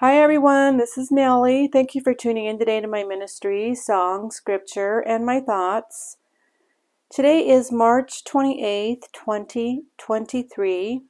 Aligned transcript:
Hi, 0.00 0.18
everyone. 0.18 0.76
This 0.76 0.98
is 0.98 1.10
Nellie. 1.10 1.70
Thank 1.72 1.94
you 1.94 2.02
for 2.02 2.12
tuning 2.12 2.44
in 2.44 2.58
today 2.58 2.82
to 2.82 2.86
my 2.86 3.02
ministry, 3.02 3.74
song, 3.74 4.30
scripture, 4.30 4.98
and 4.98 5.24
my 5.24 5.40
thoughts. 5.40 6.18
Today 7.10 7.48
is 7.48 7.72
March 7.72 8.22
28th, 8.24 9.04
2023. 9.14 11.00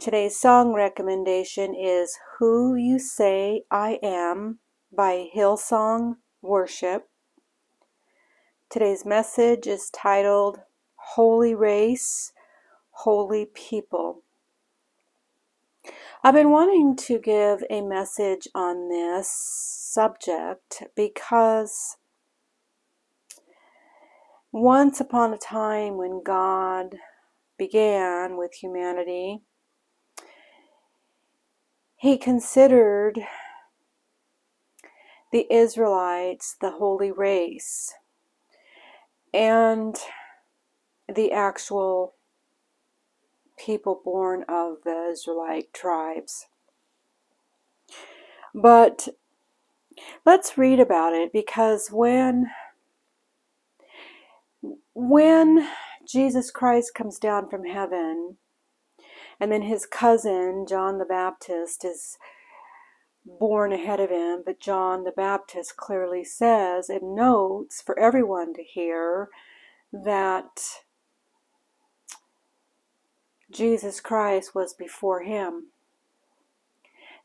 Today's 0.00 0.36
song 0.36 0.74
recommendation 0.74 1.72
is 1.76 2.18
Who 2.40 2.74
You 2.74 2.98
Say 2.98 3.62
I 3.70 4.00
Am 4.02 4.58
by 4.92 5.28
Hillsong 5.32 6.16
Worship. 6.42 7.08
Today's 8.68 9.06
message 9.06 9.68
is 9.68 9.90
titled 9.90 10.58
Holy 10.96 11.54
Race, 11.54 12.32
Holy 12.90 13.46
People. 13.46 14.24
I've 16.22 16.34
been 16.34 16.50
wanting 16.50 16.96
to 16.96 17.18
give 17.18 17.62
a 17.70 17.80
message 17.80 18.48
on 18.54 18.88
this 18.88 19.30
subject 19.30 20.82
because 20.94 21.96
once 24.52 25.00
upon 25.00 25.32
a 25.32 25.38
time 25.38 25.96
when 25.96 26.22
God 26.24 26.96
began 27.56 28.36
with 28.36 28.54
humanity, 28.54 29.42
he 31.96 32.16
considered 32.16 33.20
the 35.32 35.46
Israelites 35.52 36.56
the 36.60 36.72
holy 36.72 37.12
race 37.12 37.94
and 39.32 39.96
the 41.12 41.32
actual 41.32 42.14
people 43.64 44.00
born 44.04 44.44
of 44.48 44.78
the 44.84 45.10
Israelite 45.12 45.72
tribes. 45.72 46.46
But 48.54 49.08
let's 50.24 50.58
read 50.58 50.80
about 50.80 51.12
it 51.12 51.32
because 51.32 51.88
when 51.90 52.50
when 54.94 55.68
Jesus 56.06 56.50
Christ 56.50 56.94
comes 56.94 57.18
down 57.18 57.48
from 57.48 57.64
heaven 57.64 58.36
and 59.38 59.52
then 59.52 59.62
his 59.62 59.86
cousin 59.86 60.66
John 60.68 60.98
the 60.98 61.04
Baptist 61.04 61.84
is 61.84 62.18
born 63.24 63.72
ahead 63.72 64.00
of 64.00 64.10
him, 64.10 64.42
but 64.44 64.60
John 64.60 65.04
the 65.04 65.12
Baptist 65.12 65.76
clearly 65.76 66.24
says 66.24 66.88
and 66.88 67.14
notes 67.14 67.82
for 67.82 67.98
everyone 67.98 68.54
to 68.54 68.62
hear 68.62 69.28
that 69.92 70.60
Jesus 73.50 74.00
Christ 74.00 74.54
was 74.54 74.74
before 74.74 75.22
him. 75.22 75.68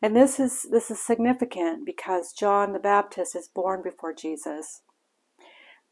And 0.02 0.16
this 0.16 0.40
is 0.40 0.64
this 0.70 0.92
is 0.92 1.02
significant 1.02 1.86
because 1.86 2.34
John 2.34 2.73
the 2.73 2.80
Baptist 2.80 3.36
is 3.36 3.48
born 3.48 3.81
before 3.81 4.14
Jesus. 4.14 4.81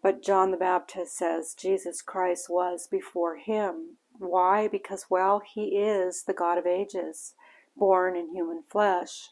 But 0.02 0.22
John 0.22 0.52
the 0.52 0.58
Baptist 0.58 1.18
says 1.18 1.56
Jesus 1.58 2.02
Christ 2.02 2.48
was 2.50 2.88
before 2.88 3.38
him. 3.38 3.98
Why? 4.20 4.68
Because 4.68 5.06
well, 5.10 5.42
he 5.54 5.78
is 5.78 6.24
the 6.24 6.34
God 6.34 6.58
of 6.58 6.68
ages, 6.68 7.34
born 7.76 8.16
in 8.16 8.34
human 8.34 8.64
flesh. 8.70 9.30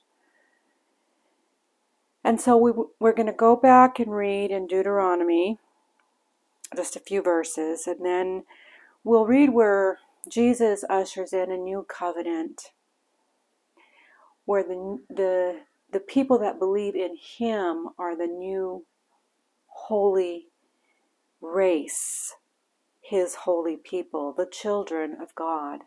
And 2.24 2.40
so 2.40 2.56
we, 2.56 2.72
we're 3.00 3.14
going 3.14 3.28
to 3.28 3.34
go 3.34 3.56
back 3.56 4.00
and 4.00 4.16
read 4.16 4.52
in 4.52 4.68
Deuteronomy 4.68 5.58
just 6.76 6.96
a 6.96 7.00
few 7.02 7.22
verses, 7.22 7.88
and 7.88 8.06
then 8.06 8.44
we'll 9.04 9.26
read 9.26 9.50
where 9.50 10.00
Jesus 10.30 10.84
ushers 10.90 11.34
in 11.34 11.52
a 11.52 11.58
new 11.58 11.86
covenant 11.90 12.72
where 14.46 14.64
the, 14.64 15.00
the, 15.10 15.60
the 15.92 16.00
people 16.00 16.38
that 16.40 16.60
believe 16.60 16.96
in 16.96 17.16
him 17.16 17.90
are 17.98 18.16
the 18.16 18.28
new 18.28 18.86
holy 19.66 20.48
race, 21.42 22.36
his 23.02 23.36
holy 23.36 23.78
people, 23.78 24.34
the 24.36 24.46
children 24.46 25.18
of 25.22 25.34
God. 25.36 25.82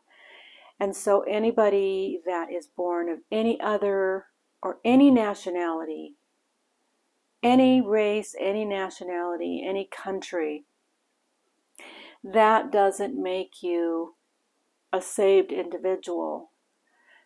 And 0.80 0.96
so 0.96 1.22
anybody 1.22 2.20
that 2.26 2.50
is 2.50 2.66
born 2.66 3.08
of 3.08 3.20
any 3.30 3.60
other 3.60 4.26
or 4.62 4.78
any 4.84 5.10
nationality, 5.10 6.16
any 7.42 7.80
race, 7.80 8.34
any 8.40 8.64
nationality, 8.64 9.64
any 9.64 9.88
country, 9.90 10.64
that 12.24 12.72
doesn't 12.72 13.22
make 13.22 13.62
you 13.62 14.16
a 14.94 15.02
saved 15.02 15.50
individual. 15.50 16.52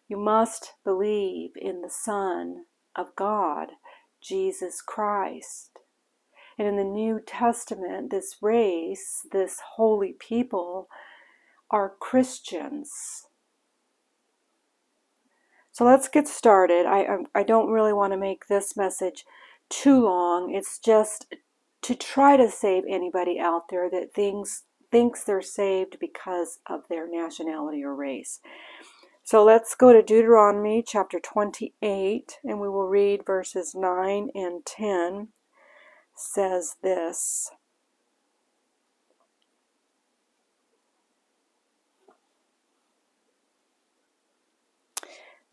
You 0.09 0.17
must 0.17 0.73
believe 0.84 1.51
in 1.55 1.83
the 1.83 1.91
Son 1.91 2.65
of 2.97 3.15
God, 3.15 3.73
Jesus 4.23 4.81
Christ. 4.81 5.79
And 6.59 6.67
in 6.67 6.77
the 6.77 6.84
New 6.84 7.21
Testament, 7.25 8.11
this 8.11 8.37
race, 8.41 9.27
this 9.31 9.61
holy 9.77 10.15
people, 10.19 10.89
are 11.71 11.93
Christians. 12.01 13.27
So 15.71 15.85
let's 15.85 16.09
get 16.09 16.27
started. 16.27 16.87
I, 16.87 17.05
um, 17.05 17.27
I 17.35 17.43
don't 17.43 17.71
really 17.71 17.93
want 17.93 18.15
to 18.15 18.19
make 18.19 18.49
this 18.49 18.79
message 18.79 19.27
too 19.69 20.03
long. 20.03 20.55
It's 20.55 20.79
just 20.79 21.35
to 21.83 21.95
try 21.95 22.39
to 22.39 22.50
save 22.50 22.85
anybody 22.89 23.39
out 23.39 23.69
there 23.69 23.91
that 23.91 24.15
thinks 24.15 24.65
thinks 24.91 25.25
they're 25.25 25.43
saved 25.43 25.99
because 26.00 26.59
of 26.66 26.82
their 26.88 27.09
nationality 27.09 27.82
or 27.84 27.94
race. 27.94 28.41
So 29.22 29.44
let's 29.44 29.75
go 29.75 29.93
to 29.93 30.03
Deuteronomy 30.03 30.82
chapter 30.87 31.21
28 31.21 32.38
and 32.44 32.60
we 32.60 32.69
will 32.69 32.88
read 32.88 33.26
verses 33.26 33.75
9 33.75 34.31
and 34.34 34.65
10 34.65 35.28
says 36.15 36.76
this. 36.82 37.50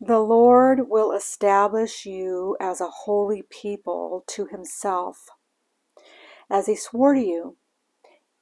The 0.00 0.20
Lord 0.20 0.88
will 0.90 1.12
establish 1.12 2.04
you 2.04 2.56
as 2.60 2.80
a 2.80 2.88
holy 2.88 3.42
people 3.48 4.24
to 4.28 4.46
himself, 4.46 5.30
as 6.50 6.66
he 6.66 6.76
swore 6.76 7.14
to 7.14 7.20
you, 7.20 7.56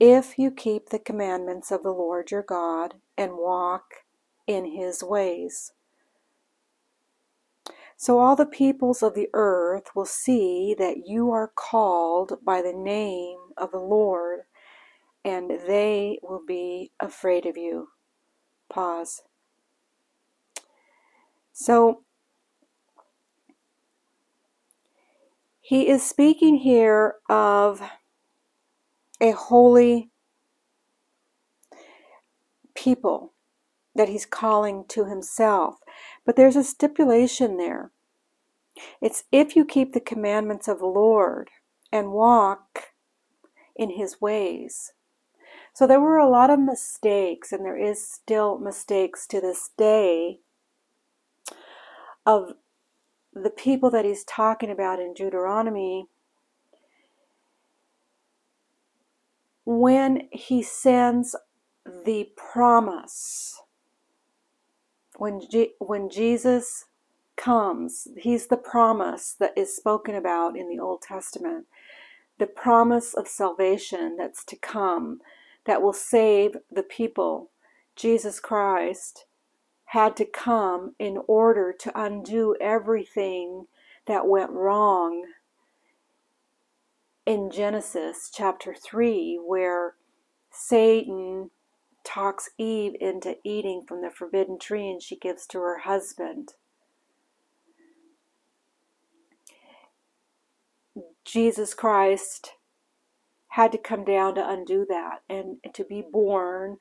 if 0.06 0.38
you 0.38 0.50
keep 0.50 0.90
the 0.90 0.98
commandments 0.98 1.70
of 1.70 1.82
the 1.82 1.90
Lord 1.90 2.30
your 2.30 2.42
God 2.42 2.96
and 3.16 3.38
walk 3.38 3.84
in 4.46 4.66
his 4.66 5.02
ways. 5.02 5.72
So 7.96 8.18
all 8.18 8.36
the 8.36 8.44
peoples 8.44 9.02
of 9.02 9.14
the 9.14 9.28
earth 9.32 9.96
will 9.96 10.04
see 10.04 10.74
that 10.78 11.06
you 11.06 11.30
are 11.30 11.50
called 11.56 12.34
by 12.44 12.60
the 12.60 12.74
name 12.74 13.38
of 13.56 13.70
the 13.70 13.78
Lord, 13.78 14.40
and 15.24 15.50
they 15.66 16.18
will 16.22 16.42
be 16.46 16.92
afraid 17.00 17.46
of 17.46 17.56
you. 17.56 17.88
Pause. 18.68 19.22
So 21.54 22.02
he 25.62 25.88
is 25.88 26.02
speaking 26.02 26.56
here 26.56 27.14
of 27.30 27.80
a 29.20 29.32
holy 29.32 30.10
people 32.74 33.32
that 33.94 34.08
he's 34.08 34.26
calling 34.26 34.84
to 34.88 35.04
himself. 35.06 35.76
But 36.26 36.36
there's 36.36 36.56
a 36.56 36.64
stipulation 36.64 37.56
there. 37.56 37.92
It's 39.00 39.24
if 39.30 39.54
you 39.54 39.64
keep 39.64 39.92
the 39.92 40.00
commandments 40.00 40.66
of 40.66 40.80
the 40.80 40.86
Lord 40.86 41.50
and 41.92 42.12
walk 42.12 42.94
in 43.76 43.90
his 43.90 44.20
ways. 44.20 44.92
So 45.72 45.86
there 45.86 46.00
were 46.00 46.18
a 46.18 46.28
lot 46.28 46.50
of 46.50 46.58
mistakes, 46.60 47.52
and 47.52 47.64
there 47.64 47.76
is 47.76 48.06
still 48.06 48.58
mistakes 48.58 49.26
to 49.28 49.40
this 49.40 49.70
day 49.76 50.40
of 52.26 52.54
the 53.32 53.50
people 53.50 53.90
that 53.90 54.04
he's 54.04 54.24
talking 54.24 54.70
about 54.70 55.00
in 55.00 55.14
Deuteronomy 55.14 56.06
when 59.64 60.28
he 60.32 60.62
sends 60.62 61.36
the 62.04 62.30
promise. 62.36 63.60
When 65.16 65.40
Je- 65.50 65.74
when 65.78 66.10
Jesus 66.10 66.86
comes 67.36 68.08
he's 68.18 68.46
the 68.48 68.56
promise 68.56 69.34
that 69.40 69.52
is 69.56 69.76
spoken 69.76 70.14
about 70.14 70.56
in 70.56 70.68
the 70.68 70.80
Old 70.80 71.02
Testament. 71.02 71.66
The 72.38 72.46
promise 72.46 73.14
of 73.14 73.28
salvation 73.28 74.16
that's 74.16 74.44
to 74.46 74.56
come 74.56 75.20
that 75.66 75.82
will 75.82 75.92
save 75.92 76.56
the 76.70 76.82
people. 76.82 77.50
Jesus 77.96 78.40
Christ 78.40 79.26
had 79.86 80.16
to 80.16 80.24
come 80.24 80.94
in 80.98 81.18
order 81.28 81.72
to 81.72 82.00
undo 82.00 82.56
everything 82.60 83.66
that 84.06 84.26
went 84.26 84.50
wrong 84.50 85.24
in 87.26 87.50
Genesis 87.50 88.30
chapter 88.32 88.74
3 88.74 89.40
where 89.44 89.94
Satan 90.50 91.50
talks 92.04 92.50
Eve 92.58 92.94
into 93.00 93.36
eating 93.44 93.84
from 93.86 94.02
the 94.02 94.10
forbidden 94.10 94.58
tree 94.58 94.90
and 94.90 95.02
she 95.02 95.16
gives 95.16 95.46
to 95.46 95.58
her 95.60 95.78
husband. 95.80 96.52
Jesus 101.24 101.72
Christ 101.72 102.52
had 103.48 103.72
to 103.72 103.78
come 103.78 104.04
down 104.04 104.34
to 104.34 104.48
undo 104.48 104.84
that 104.88 105.22
and, 105.28 105.56
to 105.72 105.84
be 105.84 106.02
born 106.02 106.76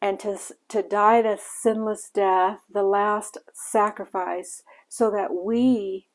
and 0.00 0.18
to, 0.20 0.38
to 0.68 0.82
die 0.82 1.20
the 1.22 1.38
sinless 1.38 2.08
death, 2.08 2.60
the 2.72 2.84
last 2.84 3.36
sacrifice, 3.52 4.62
so 4.88 5.10
that 5.10 5.34
we 5.34 6.06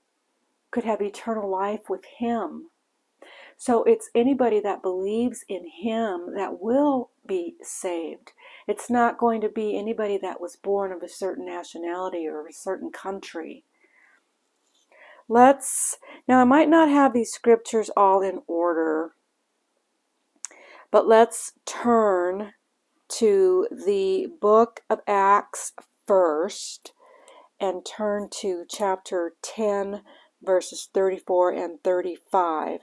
could 0.72 0.86
have 0.86 1.02
eternal 1.02 1.52
life 1.52 1.90
with 1.90 2.06
Him. 2.18 2.70
So 3.58 3.84
it's 3.84 4.10
anybody 4.14 4.60
that 4.60 4.82
believes 4.82 5.44
in 5.48 5.68
Him 5.68 6.34
that 6.36 6.62
will 6.62 7.12
be 7.26 7.56
saved. 7.62 8.34
It's 8.68 8.90
not 8.90 9.18
going 9.18 9.42
to 9.42 9.50
be 9.50 9.78
anybody 9.78 10.18
that 10.22 10.42
was 10.42 10.56
born 10.56 10.92
of 10.92 11.02
a 11.02 11.10
certain 11.10 11.46
nationality 11.46 12.28
or 12.28 12.48
a 12.48 12.54
certain 12.54 12.92
country. 12.92 13.64
Let's, 15.30 15.98
now 16.28 16.42
I 16.42 16.44
might 16.44 16.70
not 16.70 16.90
have 16.90 17.14
these 17.14 17.32
scriptures 17.32 17.90
all 17.96 18.22
in 18.22 18.42
order, 18.48 19.14
but 20.92 21.08
let's 21.08 21.54
turn 21.66 22.54
to 23.10 23.68
the 23.72 24.28
book 24.42 24.82
of 24.90 25.00
Acts 25.08 25.74
first 26.06 26.94
and 27.60 27.86
turn 27.86 28.28
to 28.42 28.66
chapter 28.70 29.34
10, 29.42 30.02
verses 30.42 30.90
34 30.94 31.52
and 31.54 31.84
35. 31.84 32.82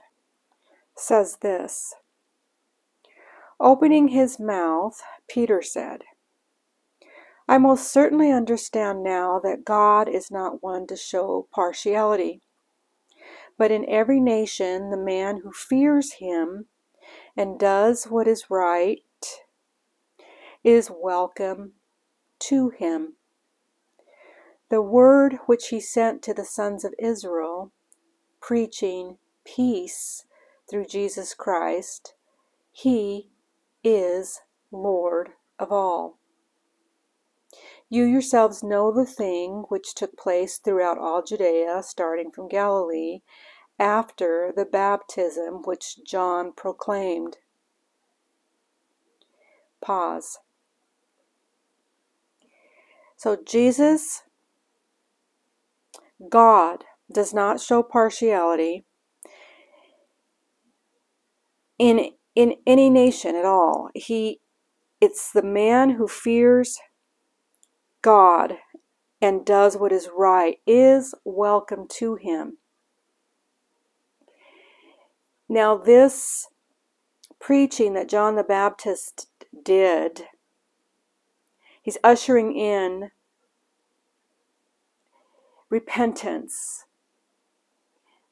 Says 1.03 1.37
this 1.37 1.95
Opening 3.59 4.09
his 4.09 4.39
mouth, 4.39 5.01
Peter 5.27 5.59
said, 5.63 6.03
I 7.47 7.57
most 7.57 7.91
certainly 7.91 8.31
understand 8.31 9.03
now 9.03 9.39
that 9.39 9.65
God 9.65 10.07
is 10.07 10.29
not 10.29 10.61
one 10.61 10.85
to 10.85 10.95
show 10.95 11.47
partiality. 11.51 12.43
But 13.57 13.71
in 13.71 13.83
every 13.89 14.19
nation, 14.19 14.91
the 14.91 14.95
man 14.95 15.37
who 15.37 15.51
fears 15.51 16.13
him 16.13 16.67
and 17.35 17.59
does 17.59 18.03
what 18.05 18.27
is 18.27 18.51
right 18.51 19.01
is 20.63 20.91
welcome 20.95 21.73
to 22.41 22.69
him. 22.69 23.15
The 24.69 24.83
word 24.83 25.39
which 25.47 25.69
he 25.69 25.79
sent 25.79 26.21
to 26.21 26.33
the 26.35 26.45
sons 26.45 26.85
of 26.85 26.93
Israel, 26.99 27.71
preaching 28.39 29.17
peace 29.43 30.25
through 30.71 30.85
Jesus 30.85 31.33
Christ, 31.33 32.15
he 32.71 33.29
is 33.83 34.39
Lord 34.71 35.31
of 35.59 35.69
all. 35.69 36.17
You 37.89 38.05
yourselves 38.05 38.63
know 38.63 38.89
the 38.89 39.05
thing 39.05 39.65
which 39.67 39.93
took 39.93 40.17
place 40.17 40.57
throughout 40.57 40.97
all 40.97 41.21
Judea, 41.21 41.83
starting 41.83 42.31
from 42.31 42.47
Galilee, 42.47 43.19
after 43.77 44.53
the 44.55 44.63
baptism 44.63 45.61
which 45.65 45.97
John 46.05 46.53
proclaimed. 46.53 47.37
Pause. 49.81 50.39
So 53.17 53.37
Jesus, 53.45 54.23
God, 56.29 56.85
does 57.11 57.33
not 57.33 57.59
show 57.59 57.83
partiality 57.83 58.85
in 61.81 62.11
in 62.35 62.55
any 62.67 62.89
nation 62.89 63.35
at 63.35 63.43
all. 63.43 63.89
He 63.95 64.39
it's 65.01 65.31
the 65.31 65.41
man 65.41 65.89
who 65.91 66.07
fears 66.07 66.77
God 68.03 68.57
and 69.19 69.45
does 69.45 69.75
what 69.75 69.91
is 69.91 70.07
right 70.15 70.59
is 70.67 71.15
welcome 71.25 71.87
to 71.89 72.15
him. 72.15 72.59
Now 75.49 75.75
this 75.75 76.47
preaching 77.39 77.95
that 77.95 78.07
John 78.07 78.35
the 78.35 78.43
Baptist 78.43 79.27
did 79.63 80.25
He's 81.81 81.97
ushering 82.03 82.55
in 82.55 83.09
repentance 85.69 86.85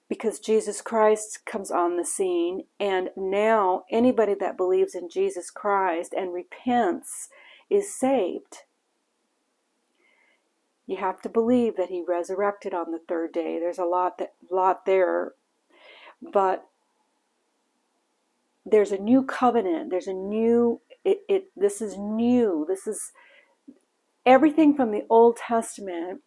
because 0.10 0.40
Jesus 0.40 0.82
Christ 0.82 1.46
comes 1.46 1.70
on 1.70 1.96
the 1.96 2.04
scene, 2.04 2.64
and 2.80 3.12
now 3.16 3.84
anybody 3.92 4.34
that 4.40 4.58
believes 4.58 4.96
in 4.96 5.08
Jesus 5.08 5.52
Christ 5.52 6.14
and 6.18 6.34
repents 6.34 7.30
is 7.70 7.94
saved. 7.94 8.64
You 10.88 10.98
have 10.98 11.22
to 11.22 11.30
believe 11.30 11.78
that 11.78 11.90
he 11.90 12.04
resurrected 12.06 12.74
on 12.74 12.92
the 12.92 13.00
third 13.08 13.32
day. 13.32 13.60
There's 13.60 13.78
a 13.78 13.86
lot 13.86 14.18
that 14.18 14.34
lot 14.50 14.88
there, 14.88 15.34
but 16.20 16.66
there's 18.66 18.92
a 18.92 18.98
new 18.98 19.22
covenant. 19.22 19.92
There's 19.92 20.08
a 20.08 20.14
new 20.14 20.82
it, 21.06 21.20
it 21.30 21.46
this 21.56 21.80
is 21.80 21.96
new. 21.96 22.66
This 22.68 22.88
is 22.88 23.12
everything 24.26 24.76
from 24.76 24.90
the 24.90 25.06
Old 25.12 25.38
Testament 25.38 26.22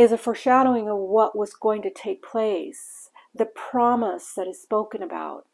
is 0.00 0.12
a 0.12 0.16
foreshadowing 0.16 0.88
of 0.88 0.96
what 0.96 1.36
was 1.36 1.52
going 1.52 1.82
to 1.82 1.90
take 1.90 2.22
place, 2.22 3.10
the 3.34 3.44
promise 3.44 4.32
that 4.34 4.48
is 4.48 4.62
spoken 4.62 5.02
about. 5.02 5.46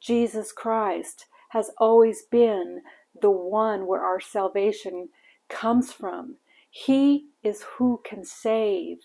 Jesus 0.00 0.50
Christ 0.50 1.26
has 1.50 1.70
always 1.78 2.24
been 2.28 2.80
the 3.22 3.30
one 3.30 3.86
where 3.86 4.00
our 4.00 4.18
salvation 4.18 5.10
comes 5.48 5.92
from. 5.92 6.38
He 6.68 7.26
is 7.44 7.64
who 7.76 8.00
can 8.04 8.24
save. 8.24 8.98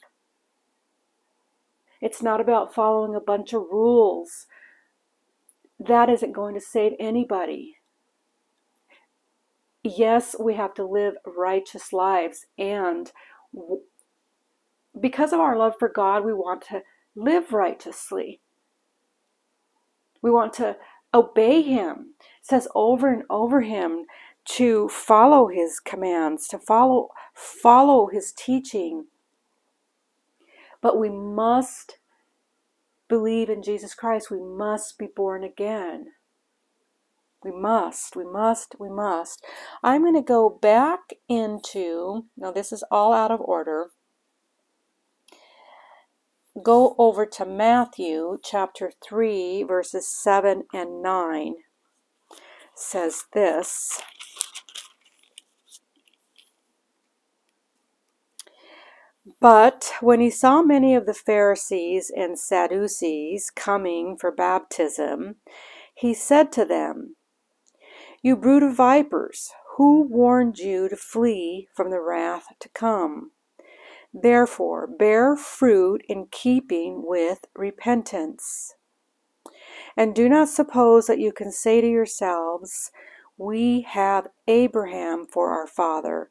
It's 2.02 2.24
not 2.24 2.42
about 2.42 2.74
following 2.74 3.14
a 3.14 3.20
bunch 3.20 3.54
of 3.54 3.62
rules. 3.72 4.48
That 5.80 6.10
isn't 6.10 6.32
going 6.32 6.56
to 6.56 6.62
save 6.62 6.94
anybody 7.00 7.76
yes, 9.84 10.36
we 10.40 10.56
have 10.56 10.74
to 10.76 10.86
live 10.86 11.16
righteous 11.26 11.94
lives. 11.94 12.46
And 12.58 13.12
because 15.00 15.34
of 15.34 15.40
our 15.40 15.58
love 15.58 15.76
for 15.80 15.90
God, 15.90 16.26
we 16.26 16.34
want 16.34 16.64
to 16.70 16.82
live 17.16 17.54
righteously. 17.54 18.42
We 20.22 20.32
want 20.32 20.54
to 20.54 20.78
obey 21.14 21.62
Him. 21.62 22.14
It 22.20 22.26
says 22.48 22.68
over 22.76 23.12
and 23.12 23.24
over 23.30 23.62
Him 23.62 24.06
to 24.46 24.90
follow 24.90 25.48
His 25.48 25.80
commands, 25.80 26.48
to 26.50 26.60
follow 26.60 27.10
follow 27.34 28.08
His 28.08 28.32
teaching. 28.32 29.06
But 30.82 31.00
we 31.00 31.10
must 31.10 32.00
believe 33.08 33.50
in 33.50 33.62
Jesus 33.62 33.94
Christ. 33.94 34.32
We 34.32 34.42
must 34.42 34.98
be 34.98 35.08
born 35.08 35.44
again. 35.44 36.08
We 37.44 37.52
must, 37.52 38.16
we 38.16 38.26
must, 38.26 38.76
we 38.80 38.90
must. 38.90 39.44
I'm 39.84 40.02
going 40.02 40.16
to 40.16 40.22
go 40.22 40.50
back 40.50 41.00
into, 41.30 42.26
now 42.38 42.52
this 42.52 42.72
is 42.72 42.84
all 42.92 43.14
out 43.14 43.32
of 43.32 43.42
order. 43.42 43.92
Go 46.64 46.96
over 47.00 47.26
to 47.26 47.46
Matthew 47.46 48.38
chapter 48.44 48.92
3, 49.04 49.64
verses 49.64 50.08
7 50.08 50.64
and 50.74 51.02
9. 51.02 51.56
says 52.76 53.26
this. 53.34 54.02
But 59.40 59.94
when 60.02 60.20
he 60.20 60.30
saw 60.30 60.62
many 60.62 60.96
of 60.96 61.06
the 61.06 61.14
Pharisees 61.14 62.12
and 62.16 62.38
Sadducees 62.40 63.52
coming 63.56 64.18
for 64.20 64.32
baptism, 64.32 65.36
he 65.96 66.14
said 66.14 66.52
to 66.54 66.66
them, 66.66 67.16
you 68.22 68.36
brood 68.36 68.64
of 68.64 68.76
vipers, 68.76 69.52
who 69.78 70.02
warned 70.04 70.60
you 70.60 70.88
to 70.90 70.96
flee 70.96 71.68
from 71.74 71.90
the 71.90 72.02
wrath 72.02 72.48
to 72.60 72.70
come? 72.70 73.32
Therefore, 74.14 74.88
bear 74.88 75.36
fruit 75.36 76.04
in 76.08 76.28
keeping 76.32 77.04
with 77.06 77.46
repentance. 77.56 78.76
And 79.96 80.14
do 80.14 80.28
not 80.30 80.50
suppose 80.50 81.08
that 81.08 81.20
you 81.20 81.32
can 81.32 81.52
say 81.52 81.82
to 81.82 81.88
yourselves, 81.88 82.92
We 83.38 83.82
have 83.82 84.28
Abraham 84.48 85.26
for 85.26 85.52
our 85.52 85.68
father. 85.68 86.30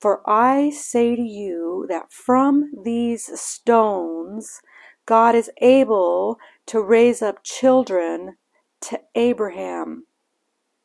For 0.00 0.28
I 0.28 0.70
say 0.70 1.14
to 1.14 1.22
you 1.22 1.86
that 1.88 2.12
from 2.12 2.72
these 2.84 3.40
stones 3.40 4.60
God 5.06 5.34
is 5.34 5.50
able 5.60 6.38
to 6.66 6.80
raise 6.80 7.20
up 7.20 7.42
children 7.42 8.36
to 8.82 9.00
Abraham. 9.14 10.06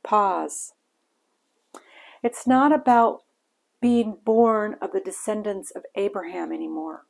Pause. 0.06 0.74
It's 2.22 2.46
not 2.46 2.72
about 2.72 3.24
being 3.82 4.18
born 4.24 4.78
of 4.82 4.92
the 4.92 5.00
descendants 5.00 5.72
of 5.76 5.84
Abraham 5.96 6.52
anymore. 6.52 7.06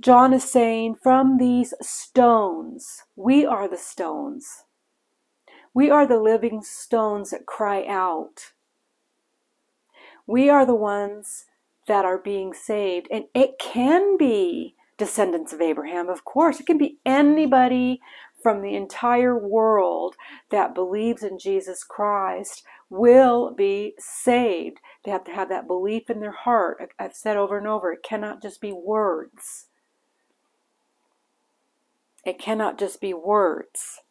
John 0.00 0.32
is 0.32 0.44
saying, 0.44 0.96
from 1.02 1.38
these 1.38 1.74
stones, 1.80 3.02
we 3.16 3.44
are 3.44 3.68
the 3.68 3.76
stones. 3.76 4.64
We 5.74 5.90
are 5.90 6.06
the 6.06 6.20
living 6.20 6.62
stones 6.62 7.30
that 7.30 7.46
cry 7.46 7.84
out. 7.86 8.52
We 10.26 10.48
are 10.48 10.66
the 10.66 10.74
ones 10.74 11.46
that 11.88 12.04
are 12.04 12.18
being 12.18 12.52
saved. 12.52 13.08
And 13.10 13.24
it 13.34 13.58
can 13.58 14.16
be 14.16 14.74
descendants 14.98 15.52
of 15.52 15.60
Abraham, 15.60 16.08
of 16.08 16.24
course. 16.24 16.60
It 16.60 16.66
can 16.66 16.78
be 16.78 16.98
anybody 17.04 18.00
from 18.46 18.62
the 18.62 18.76
entire 18.76 19.36
world 19.36 20.14
that 20.50 20.72
believes 20.72 21.24
in 21.24 21.36
Jesus 21.36 21.82
Christ 21.82 22.62
will 22.88 23.52
be 23.52 23.94
saved. 23.98 24.78
They 25.04 25.10
have 25.10 25.24
to 25.24 25.32
have 25.32 25.48
that 25.48 25.66
belief 25.66 26.08
in 26.08 26.20
their 26.20 26.30
heart. 26.30 26.92
I've 26.96 27.16
said 27.16 27.36
over 27.36 27.58
and 27.58 27.66
over, 27.66 27.92
it 27.92 28.04
cannot 28.04 28.40
just 28.40 28.60
be 28.60 28.70
words. 28.70 29.66
It 32.24 32.38
cannot 32.38 32.78
just 32.78 33.00
be 33.00 33.12
words. 33.12 34.02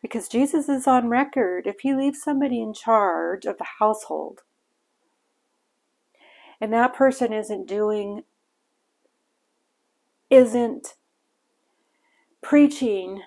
Because 0.00 0.26
Jesus 0.26 0.66
is 0.70 0.86
on 0.86 1.10
record. 1.10 1.66
If 1.66 1.80
he 1.80 1.92
leaves 1.92 2.22
somebody 2.22 2.62
in 2.62 2.72
charge 2.72 3.44
of 3.44 3.58
the 3.58 3.66
household, 3.78 4.40
and 6.62 6.72
that 6.72 6.94
person 6.94 7.34
isn't 7.34 7.68
doing, 7.68 8.22
isn't 10.30 10.94
preaching 12.48 13.20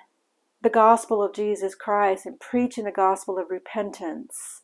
the 0.63 0.69
gospel 0.69 1.21
of 1.21 1.31
Jesus 1.31 1.75
Christ 1.75 2.25
and 2.25 2.39
preaching 2.39 2.85
the 2.85 2.91
gospel 2.91 3.37
of 3.37 3.51
repentance, 3.51 4.61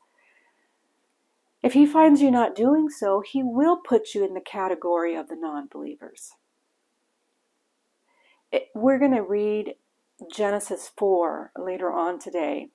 if 1.61 1.73
he 1.73 1.85
finds 1.85 2.23
you 2.23 2.31
not 2.31 2.55
doing 2.55 2.89
so, 2.89 3.21
he 3.21 3.43
will 3.43 3.77
put 3.77 4.15
you 4.15 4.25
in 4.25 4.33
the 4.33 4.41
category 4.41 5.15
of 5.15 5.27
the 5.27 5.35
non 5.35 5.67
believers. 5.71 6.31
We're 8.73 8.97
going 8.97 9.13
to 9.13 9.21
read 9.21 9.75
Genesis 10.33 10.89
4 10.97 11.51
later 11.55 11.91
on 11.91 12.17
today, 12.17 12.69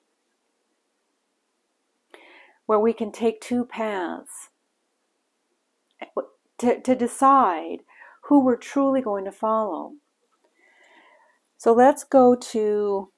where 2.65 2.79
we 2.79 2.93
can 2.93 3.11
take 3.11 3.41
two 3.41 3.65
paths 3.65 4.51
eh, 5.99 6.05
to, 6.59 6.79
to 6.79 6.95
decide 6.95 7.79
who 8.29 8.39
we're 8.39 8.55
truly 8.55 9.01
going 9.01 9.25
to 9.25 9.33
follow. 9.33 9.95
So 11.63 11.71
let's 11.71 12.03
go 12.03 12.35
to, 12.35 13.09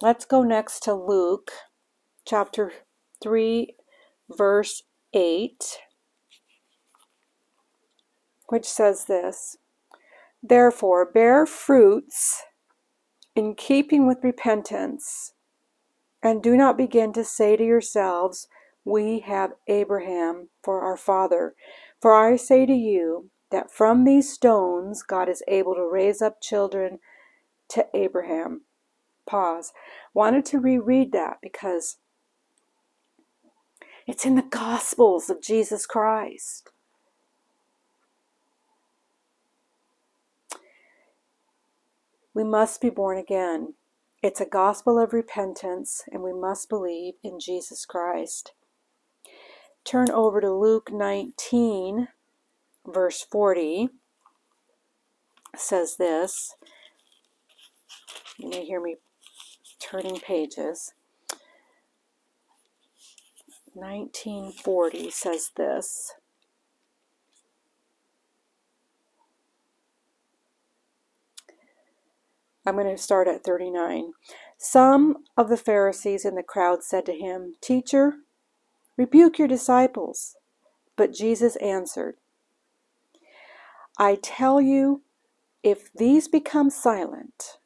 let's 0.00 0.24
go 0.24 0.44
next 0.44 0.84
to 0.84 0.94
Luke 0.94 1.50
chapter 2.24 2.72
3, 3.20 3.74
verse 4.30 4.84
8, 5.12 5.80
which 8.46 8.64
says 8.64 9.06
this 9.06 9.56
Therefore, 10.40 11.04
bear 11.04 11.46
fruits 11.46 12.44
in 13.34 13.56
keeping 13.56 14.06
with 14.06 14.22
repentance, 14.22 15.32
and 16.22 16.44
do 16.44 16.56
not 16.56 16.78
begin 16.78 17.12
to 17.14 17.24
say 17.24 17.56
to 17.56 17.64
yourselves, 17.64 18.46
We 18.84 19.18
have 19.26 19.54
Abraham 19.66 20.50
for 20.62 20.82
our 20.82 20.96
father. 20.96 21.56
For 22.00 22.14
I 22.14 22.36
say 22.36 22.66
to 22.66 22.72
you 22.72 23.30
that 23.52 23.70
from 23.70 24.04
these 24.04 24.32
stones 24.32 25.02
God 25.02 25.28
is 25.28 25.42
able 25.46 25.74
to 25.74 25.88
raise 25.88 26.20
up 26.20 26.40
children 26.40 26.98
to 27.70 27.86
Abraham. 27.94 28.62
Pause. 29.26 29.72
Wanted 30.14 30.44
to 30.46 30.58
reread 30.58 31.12
that 31.12 31.38
because 31.40 31.98
it's 34.06 34.26
in 34.26 34.34
the 34.34 34.42
Gospels 34.42 35.30
of 35.30 35.40
Jesus 35.40 35.86
Christ. 35.86 36.70
We 42.34 42.44
must 42.44 42.80
be 42.80 42.90
born 42.90 43.18
again. 43.18 43.74
It's 44.22 44.40
a 44.40 44.46
gospel 44.46 44.98
of 44.98 45.12
repentance, 45.12 46.02
and 46.10 46.22
we 46.22 46.32
must 46.32 46.68
believe 46.68 47.14
in 47.22 47.38
Jesus 47.38 47.84
Christ. 47.84 48.52
Turn 49.84 50.10
over 50.10 50.40
to 50.40 50.52
Luke 50.52 50.90
19, 50.92 52.08
verse 52.86 53.26
40. 53.30 53.88
Says 55.56 55.96
this. 55.98 56.54
You 58.38 58.48
may 58.48 58.64
hear 58.64 58.80
me 58.80 58.96
turning 59.78 60.18
pages. 60.18 60.94
1940 63.74 65.10
says 65.10 65.50
this. 65.56 66.12
I'm 72.64 72.76
going 72.76 72.86
to 72.86 73.02
start 73.02 73.26
at 73.26 73.42
39. 73.42 74.12
Some 74.56 75.24
of 75.36 75.48
the 75.48 75.56
Pharisees 75.56 76.24
in 76.24 76.36
the 76.36 76.44
crowd 76.44 76.84
said 76.84 77.04
to 77.06 77.12
him, 77.12 77.54
Teacher, 77.60 78.14
rebuke 78.96 79.38
your 79.38 79.48
disciples. 79.48 80.36
But 80.96 81.12
Jesus 81.12 81.56
answered, 81.56 82.16
I 83.98 84.18
tell 84.22 84.60
you, 84.60 85.02
if 85.62 85.92
these 85.92 86.28
become 86.28 86.70
silent, 86.70 87.58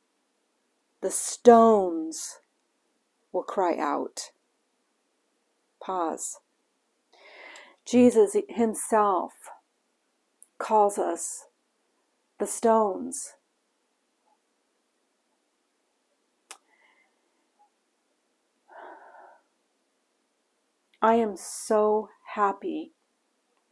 the 1.00 1.11
stones 1.11 2.38
will 3.33 3.42
cry 3.42 3.76
out. 3.78 4.30
Pause. 5.83 6.38
Jesus 7.85 8.37
himself 8.49 9.33
calls 10.59 10.99
us 10.99 11.45
the 12.38 12.47
stones 12.47 13.35
I 21.00 21.14
am 21.16 21.37
so 21.37 22.09
happy 22.35 22.95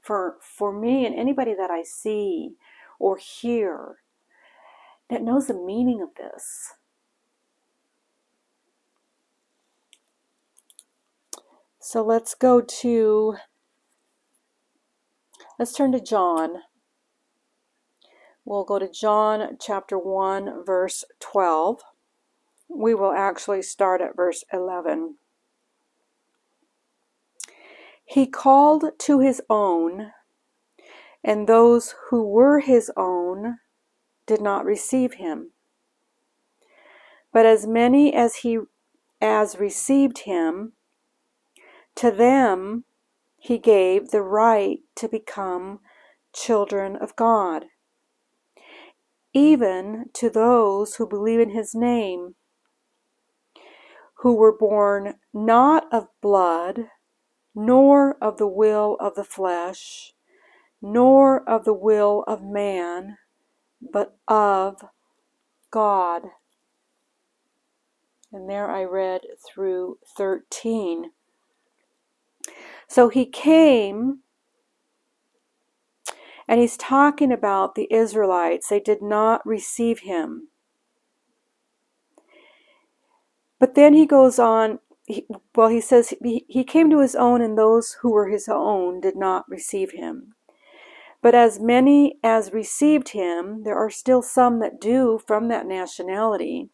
for 0.05 0.37
for 0.41 0.73
me 0.73 1.07
and 1.07 1.15
anybody 1.15 1.55
that 1.55 1.71
I 1.71 1.83
see 1.83 2.57
or 2.99 3.17
hear 3.17 3.97
that 5.09 5.23
knows 5.23 5.47
the 5.47 5.55
meaning 5.55 6.03
of 6.03 6.15
this. 6.17 6.75
So 11.81 12.05
let's 12.05 12.35
go 12.35 12.61
to 12.61 13.37
let's 15.59 15.73
turn 15.73 15.93
to 15.93 16.01
John. 16.01 16.57
We'll 18.45 18.65
go 18.65 18.79
to 18.79 18.91
John 18.91 19.57
chapter 19.59 19.99
1 19.99 20.65
verse 20.67 21.05
12. 21.21 21.81
We 22.69 22.95
will 22.95 23.13
actually 23.13 23.63
start 23.63 24.03
at 24.03 24.17
verse 24.17 24.45
11. 24.53 25.17
He 28.15 28.29
called 28.29 28.85
to 28.97 29.19
his 29.19 29.43
own, 29.51 30.13
and 31.25 31.49
those 31.49 31.97
who 32.11 32.23
were 32.23 32.61
his 32.61 32.89
own 32.97 33.59
did 34.25 34.41
not 34.41 34.65
receive 34.65 35.15
him. 35.15 35.51
But 37.33 37.45
as 37.45 37.67
many 37.67 38.15
as 38.15 38.37
he 38.37 38.61
as 39.21 39.59
received 39.59 40.19
him, 40.19 40.75
to 41.97 42.13
them 42.13 42.85
he 43.37 43.59
gave 43.59 44.11
the 44.13 44.23
right 44.23 44.79
to 44.95 45.09
become 45.09 45.81
children 46.33 46.95
of 46.95 47.17
God, 47.17 47.65
even 49.33 50.05
to 50.13 50.31
those 50.31 50.95
who 50.95 51.09
believe 51.09 51.41
in 51.41 51.51
his 51.51 51.75
name, 51.75 52.37
who 54.19 54.35
were 54.35 54.57
born 54.57 55.15
not 55.33 55.93
of 55.93 56.07
blood, 56.23 56.91
nor 57.55 58.17
of 58.21 58.37
the 58.39 58.47
will 58.47 58.97
of 59.01 59.15
the 59.15 59.25
flesh, 59.25 60.13
nor 60.83 61.49
of 61.49 61.65
the 61.65 61.75
will 61.75 62.25
of 62.27 62.43
man, 62.43 63.17
but 63.81 64.17
of 64.29 64.85
God. 65.71 66.23
And 68.33 68.51
there 68.51 68.71
I 68.71 68.83
read 68.85 69.23
through 69.47 69.99
13. 70.17 71.13
So 72.89 73.09
he 73.09 73.27
came 73.27 74.21
and 76.49 76.61
he's 76.61 76.77
talking 76.77 77.33
about 77.33 77.75
the 77.75 77.87
Israelites. 77.93 78.69
They 78.69 78.81
did 78.81 79.01
not 79.01 79.47
receive 79.47 80.01
him. 80.01 80.49
But 83.59 83.75
then 83.75 83.95
he 83.95 84.05
goes 84.05 84.39
on 84.39 84.81
he, 85.07 85.27
well, 85.55 85.69
he 85.69 85.81
says 85.81 86.15
he, 86.23 86.45
he 86.49 86.65
came 86.65 86.91
to 86.91 87.01
his 87.01 87.15
own, 87.15 87.43
and 87.43 87.59
those 87.59 87.99
who 88.01 88.13
were 88.13 88.29
his 88.29 88.49
own 88.49 89.01
did 89.01 89.17
not 89.17 89.49
receive 89.49 89.93
him. 89.93 90.35
But 91.23 91.35
as 91.35 91.59
many 91.59 92.19
as 92.23 92.53
received 92.53 93.11
him, 93.11 93.65
there 93.65 93.77
are 93.77 93.91
still 93.91 94.23
some 94.23 94.61
that 94.61 94.81
do 94.81 95.21
from 95.27 95.49
that 95.49 95.67
nationality. 95.67 96.69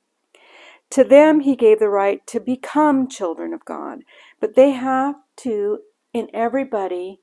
To 0.91 1.05
them 1.05 1.41
he 1.41 1.55
gave 1.55 1.79
the 1.79 1.89
right 1.89 2.27
to 2.27 2.41
become 2.41 3.09
children 3.09 3.55
of 3.55 3.65
God. 3.65 4.01
But 4.41 4.57
they 4.57 4.73
have 4.73 5.15
to, 5.39 5.79
in 6.13 6.29
everybody, 6.35 7.21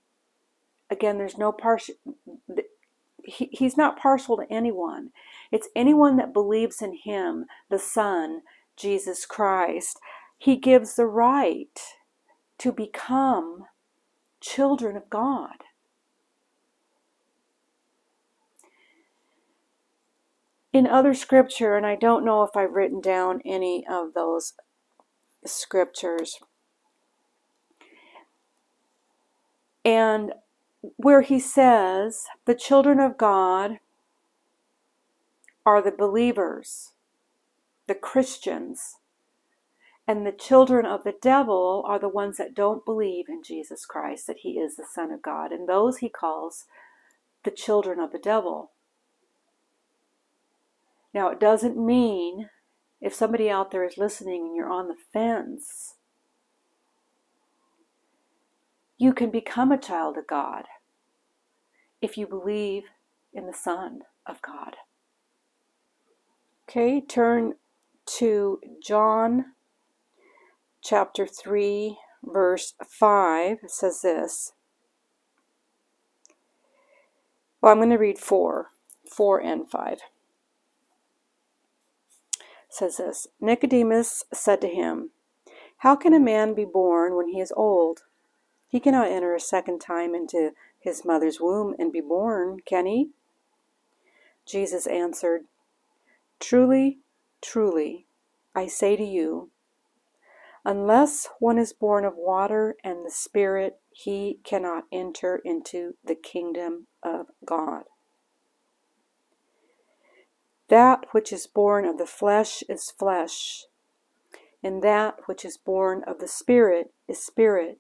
again, 0.90 1.18
there's 1.18 1.38
no 1.38 1.52
partial, 1.52 1.96
he, 3.26 3.50
he's 3.52 3.76
not 3.76 4.00
partial 4.00 4.38
to 4.38 4.48
anyone. 4.50 5.10
It's 5.52 5.68
anyone 5.76 6.16
that 6.18 6.34
believes 6.34 6.82
in 6.82 6.98
him, 7.04 7.46
the 7.70 7.80
Son, 7.80 8.42
Jesus 8.78 9.26
Christ. 9.26 10.00
He 10.38 10.56
gives 10.56 10.96
the 10.96 11.06
right 11.06 11.80
to 12.60 12.72
become 12.72 13.66
children 14.40 14.96
of 14.96 15.10
God. 15.10 15.64
In 20.72 20.86
other 20.86 21.14
scripture, 21.14 21.76
and 21.76 21.86
I 21.86 21.96
don't 21.96 22.24
know 22.24 22.44
if 22.44 22.56
I've 22.56 22.74
written 22.74 23.02
down 23.02 23.42
any 23.44 23.84
of 23.90 24.14
those 24.14 24.54
scriptures, 25.46 26.38
and 29.84 30.34
where 30.98 31.22
he 31.22 31.40
says, 31.40 32.26
the 32.46 32.54
children 32.54 33.00
of 33.00 33.18
God 33.18 33.80
are 35.66 35.82
the 35.82 35.92
believers, 35.92 36.92
the 37.88 37.96
Christians, 37.96 38.98
and 40.08 40.26
the 40.26 40.32
children 40.32 40.86
of 40.86 41.04
the 41.04 41.16
devil 41.22 41.84
are 41.86 42.00
the 42.00 42.08
ones 42.08 42.38
that 42.38 42.56
don't 42.56 42.86
believe 42.86 43.26
in 43.28 43.44
Jesus 43.44 43.86
Christ, 43.86 44.26
that 44.28 44.38
he 44.40 44.52
is 44.52 44.78
the 44.78 44.86
Son 44.90 45.12
of 45.12 45.22
God. 45.22 45.52
And 45.52 45.68
those 45.68 45.98
he 45.98 46.08
calls 46.08 46.66
the 47.44 47.52
children 47.52 48.00
of 48.00 48.14
the 48.14 48.20
devil. 48.20 48.72
Now, 51.14 51.30
it 51.30 51.40
doesn't 51.40 51.78
mean 51.78 52.50
if 53.02 53.14
somebody 53.14 53.50
out 53.50 53.72
there 53.72 53.86
is 53.86 53.98
listening 53.98 54.48
and 54.48 54.56
you're 54.56 54.72
on 54.72 54.88
the 54.88 54.96
fence, 55.12 55.96
you 58.98 59.14
can 59.14 59.30
become 59.30 59.72
a 59.72 59.78
child 59.78 60.18
of 60.18 60.26
God 60.26 60.66
if 62.02 62.18
you 62.18 62.28
believe 62.28 62.84
in 63.34 63.46
the 63.46 63.54
Son 63.54 64.02
of 64.26 64.42
God. 64.42 64.78
Okay, 66.70 67.02
turn 67.02 67.56
to 68.18 68.60
John 68.82 69.46
chapter 70.88 71.28
3, 71.28 71.98
verse 72.24 72.74
5. 72.88 73.58
Says 73.68 74.02
this. 74.02 74.54
Well, 77.62 77.72
I'm 77.72 77.80
going 77.80 77.90
to 77.90 77.98
read 77.98 78.20
4, 78.20 78.68
4 79.10 79.40
and 79.40 79.70
5 79.70 79.98
says 82.70 82.98
this 82.98 83.28
Nicodemus 83.42 84.24
said 84.34 84.62
to 84.62 84.68
him, 84.68 85.10
How 85.78 85.96
can 85.96 86.14
a 86.14 86.20
man 86.20 86.54
be 86.54 86.66
born 86.66 87.16
when 87.16 87.30
he 87.30 87.40
is 87.40 87.52
old? 87.56 88.04
He 88.68 88.80
cannot 88.80 89.08
enter 89.08 89.34
a 89.34 89.40
second 89.40 89.80
time 89.80 90.14
into 90.14 90.52
his 90.80 91.04
mother's 91.04 91.40
womb 91.40 91.76
and 91.80 91.92
be 91.92 92.02
born, 92.02 92.60
can 92.66 92.86
he? 92.86 93.10
Jesus 94.46 94.86
answered, 94.86 95.46
Truly, 96.40 97.00
truly, 97.42 98.06
I 98.54 98.68
say 98.68 98.96
to 98.96 99.04
you, 99.04 99.50
unless 100.68 101.30
one 101.40 101.58
is 101.58 101.72
born 101.72 102.04
of 102.04 102.18
water 102.18 102.76
and 102.84 103.06
the 103.06 103.10
Spirit, 103.10 103.80
he 103.90 104.40
cannot 104.44 104.84
enter 104.92 105.42
into 105.46 105.94
the 106.04 106.14
kingdom 106.14 106.88
of 107.02 107.28
God. 107.46 107.84
That 110.68 111.06
which 111.12 111.32
is 111.32 111.48
born 111.48 111.86
of 111.86 111.98
the 111.98 112.06
flesh 112.06 112.64
is 112.68 112.92
flesh, 112.92 113.64
and 114.62 114.84
that 114.84 115.16
which 115.26 115.46
is 115.46 115.58
born 115.58 116.04
of 116.06 116.20
the 116.20 116.28
Spirit 116.28 116.88
is 117.08 117.26
spirit. 117.26 117.80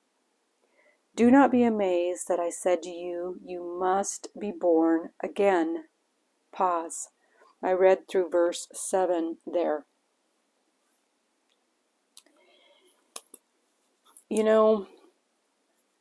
Do 1.14 1.30
not 1.30 1.52
be 1.52 1.64
amazed 1.64 2.30
that 2.30 2.40
I 2.40 2.50
said 2.50 2.82
to 2.84 2.90
you, 2.90 3.42
You 3.44 3.78
must 3.78 4.30
be 4.40 4.54
born 4.58 5.10
again. 5.22 5.86
Pause. 6.54 7.10
I 7.62 7.72
read 7.74 8.08
through 8.08 8.30
verse 8.30 8.70
7 8.72 9.40
there. 9.46 9.86
You 14.30 14.44
know, 14.44 14.88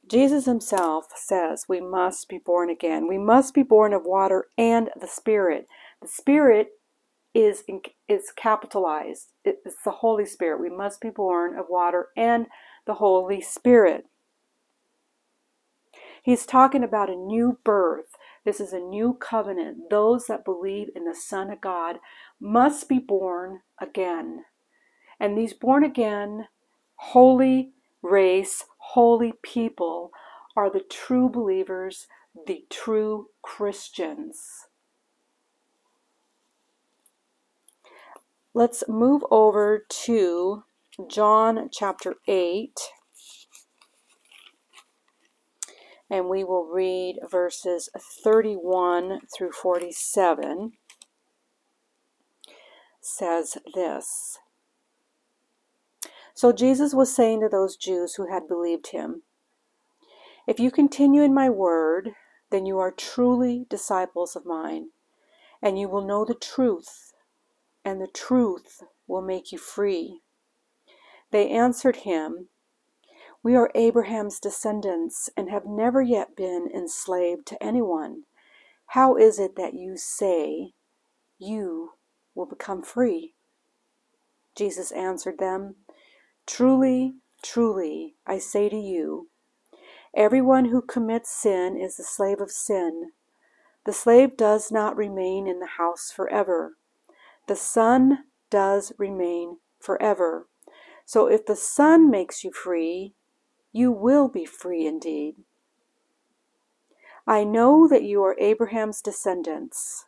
Jesus 0.09 0.47
himself 0.47 1.07
says 1.15 1.67
we 1.69 1.81
must 1.81 2.29
be 2.29 2.39
born 2.39 2.71
again. 2.71 3.09
We 3.09 3.19
must 3.19 3.55
be 3.55 3.63
born 3.63 3.93
of 3.93 4.05
water 4.05 4.47
and 4.57 4.91
the 5.01 5.07
Spirit. 5.07 5.67
The 6.01 6.09
Spirit 6.09 6.69
is 7.35 7.65
is 8.09 8.33
capitalized. 8.35 9.33
It's 9.45 9.83
the 9.85 9.91
Holy 9.91 10.27
Spirit. 10.27 10.61
We 10.61 10.71
must 10.71 11.01
be 11.01 11.11
born 11.11 11.59
of 11.59 11.67
water 11.69 12.09
and 12.17 12.47
the 12.87 12.95
Holy 12.95 13.41
Spirit. 13.41 14.07
He's 16.23 16.47
talking 16.47 16.83
about 16.83 17.11
a 17.11 17.15
new 17.15 17.59
birth. 17.63 18.17
This 18.45 18.59
is 18.61 18.73
a 18.73 18.81
new 18.81 19.15
covenant. 19.15 19.91
Those 19.91 20.27
that 20.27 20.45
believe 20.45 20.89
in 20.97 21.05
the 21.05 21.15
Son 21.15 21.51
of 21.51 21.61
God 21.61 21.97
must 22.41 22.89
be 22.89 22.99
born 22.99 23.61
again. 23.81 24.45
And 25.21 25.37
these 25.37 25.53
born 25.53 25.85
again, 25.85 26.49
holy 26.97 27.73
race, 28.07 28.65
holy 28.79 29.35
people 29.43 30.11
are 30.57 30.71
the 30.71 30.81
true 30.81 31.29
believers, 31.29 32.07
the 32.47 32.65
true 32.71 33.29
Christians. 33.43 34.67
Let's 38.55 38.85
move 38.89 39.23
over 39.31 39.85
to 40.05 40.65
John 41.11 41.69
chapter 41.71 42.15
8. 42.27 42.73
And 46.09 46.29
we 46.29 46.45
will 46.45 46.65
read 46.65 47.19
verses 47.31 47.91
31 48.25 49.21
through 49.37 49.53
47. 49.53 50.73
Says 53.03 53.59
this 53.75 54.39
So 56.37 56.53
Jesus 56.53 56.93
was 56.93 57.13
saying 57.15 57.41
to 57.41 57.49
those 57.49 57.77
Jews 57.77 58.15
who 58.15 58.31
had 58.31 58.47
believed 58.47 58.89
him, 58.89 59.23
If 60.47 60.61
you 60.61 60.71
continue 60.71 61.23
in 61.23 61.33
my 61.33 61.49
word, 61.49 62.11
then 62.51 62.67
you 62.67 62.79
are 62.79 62.93
truly 62.93 63.67
disciples 63.71 64.37
of 64.37 64.45
mine, 64.45 64.91
and 65.63 65.79
you 65.79 65.89
will 65.89 66.07
know 66.07 66.25
the 66.25 66.35
truth 66.35 67.15
and 67.87 68.01
the 68.01 68.09
truth 68.09 68.83
will 69.07 69.23
make 69.23 69.53
you 69.53 69.59
free. 69.59 70.21
They 71.31 71.49
answered 71.49 71.97
him, 71.97 72.49
We 73.43 73.55
are 73.55 73.71
Abraham's 73.75 74.39
descendants 74.39 75.31
and 75.37 75.49
have 75.49 75.65
never 75.65 76.03
yet 76.03 76.37
been 76.37 76.69
enslaved 76.75 77.47
to 77.47 77.63
anyone. 77.63 78.25
How 78.89 79.17
is 79.17 79.39
it 79.39 79.57
that 79.57 79.75
you 79.75 79.97
say 79.97 80.73
you 81.39 81.93
will 82.35 82.47
become 82.47 82.83
free? 82.83 83.35
Jesus 84.57 84.91
answered 84.91 85.39
them, 85.39 85.77
Truly, 86.47 87.17
truly, 87.43 88.15
I 88.27 88.39
say 88.39 88.69
to 88.69 88.77
you, 88.77 89.29
everyone 90.17 90.67
who 90.67 90.81
commits 90.81 91.31
sin 91.31 91.77
is 91.77 91.97
the 91.97 92.05
slave 92.05 92.41
of 92.41 92.51
sin. 92.51 93.13
The 93.85 93.93
slave 93.93 94.37
does 94.37 94.73
not 94.73 94.97
remain 94.97 95.47
in 95.47 95.61
the 95.61 95.67
house 95.79 96.11
forever 96.11 96.77
the 97.47 97.57
Son 97.57 98.25
does 98.51 98.93
remain 98.99 99.59
forever. 99.79 100.49
So 101.05 101.27
if 101.27 101.47
the 101.47 101.57
Son 101.57 102.11
makes 102.11 102.43
you 102.43 102.51
free, 102.53 103.15
you 103.73 103.93
will 103.93 104.29
be 104.29 104.45
free 104.45 104.87
indeed. 104.87 105.37
I 107.27 107.45
know 107.45 107.89
that 107.89 108.03
you 108.03 108.23
are 108.25 108.37
Abraham's 108.39 109.03
descendants, 109.03 110.07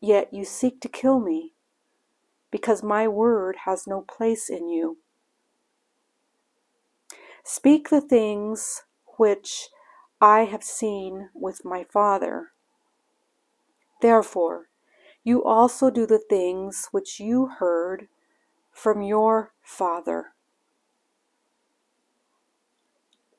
yet 0.00 0.32
you 0.32 0.44
seek 0.44 0.80
to 0.80 0.88
kill 0.88 1.20
me, 1.20 1.54
because 2.50 2.82
my 2.82 3.06
word 3.06 3.56
has 3.64 3.86
no 3.86 4.02
place 4.02 4.48
in 4.48 4.68
you. 4.68 4.98
Speak 7.50 7.88
the 7.88 8.02
things 8.02 8.82
which 9.16 9.70
I 10.20 10.40
have 10.40 10.62
seen 10.62 11.30
with 11.34 11.64
my 11.64 11.82
Father. 11.82 12.48
Therefore, 14.02 14.66
you 15.24 15.42
also 15.42 15.88
do 15.88 16.04
the 16.04 16.18
things 16.18 16.88
which 16.92 17.18
you 17.18 17.46
heard 17.58 18.08
from 18.70 19.00
your 19.00 19.54
father. 19.62 20.34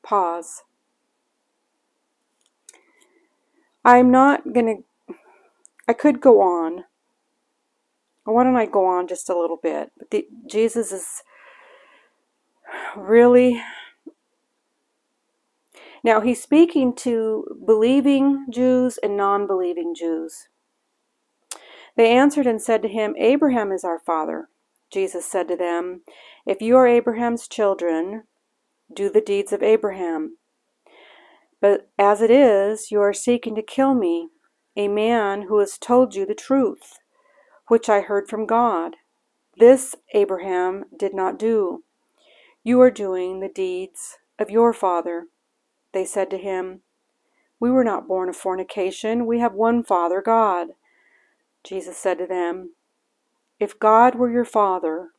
Pause. 0.02 0.64
I'm 3.86 4.10
not 4.10 4.54
going 4.54 4.84
to, 5.08 5.16
I 5.88 5.94
could 5.94 6.20
go 6.20 6.42
on. 6.42 6.86
Why 8.24 8.44
don't 8.44 8.56
I 8.56 8.66
go 8.66 8.88
on 8.88 9.08
just 9.08 9.30
a 9.30 9.38
little 9.38 9.60
bit? 9.62 9.92
But 10.00 10.10
the, 10.10 10.28
Jesus 10.48 10.92
is 10.92 11.22
really. 12.98 13.62
Now, 16.04 16.22
he's 16.22 16.42
speaking 16.42 16.96
to 16.98 17.46
believing 17.66 18.48
Jews 18.50 18.98
and 19.04 19.18
non 19.18 19.48
believing 19.48 19.94
Jews. 19.96 20.48
They 21.98 22.12
answered 22.12 22.48
and 22.48 22.62
said 22.62 22.82
to 22.84 22.88
him, 22.88 23.16
Abraham 23.18 23.72
is 23.72 23.84
our 23.84 24.00
father. 24.00 24.50
Jesus 24.92 25.26
said 25.26 25.48
to 25.50 25.56
them, 25.56 26.02
If 26.46 26.62
you 26.62 26.78
are 26.78 26.88
Abraham's 26.88 27.48
children, 27.48 28.24
do 28.94 29.10
the 29.10 29.22
deeds 29.22 29.52
of 29.52 29.62
Abraham. 29.62 30.38
But 31.62 31.90
as 31.98 32.22
it 32.22 32.32
is, 32.32 32.90
you 32.90 33.02
are 33.02 33.14
seeking 33.14 33.54
to 33.56 33.62
kill 33.62 33.94
me, 33.94 34.30
a 34.78 34.88
man 34.88 35.44
who 35.44 35.60
has 35.60 35.78
told 35.78 36.16
you 36.16 36.26
the 36.26 36.34
truth, 36.34 37.00
which 37.68 37.90
I 37.90 38.02
heard 38.02 38.30
from 38.30 38.46
God. 38.46 38.96
This 39.58 39.96
Abraham 40.14 40.86
did 40.98 41.14
not 41.14 41.38
do. 41.38 41.84
You 42.64 42.80
are 42.82 42.92
doing 42.92 43.40
the 43.40 43.50
deeds 43.50 44.18
of 44.40 44.50
your 44.50 44.74
father. 44.74 45.28
They 45.92 46.06
said 46.06 46.30
to 46.32 46.38
him, 46.38 46.82
We 47.60 47.72
were 47.72 47.84
not 47.84 48.08
born 48.08 48.30
of 48.30 48.36
fornication. 48.36 49.26
We 49.26 49.40
have 49.40 49.54
one 49.54 49.84
Father, 49.84 50.22
God. 50.22 50.70
Jesus 51.64 51.98
said 51.98 52.18
to 52.20 52.28
them, 52.28 52.76
If 53.60 53.80
God 53.80 54.16
were 54.16 54.32
your 54.32 54.46
Father, 54.46 55.10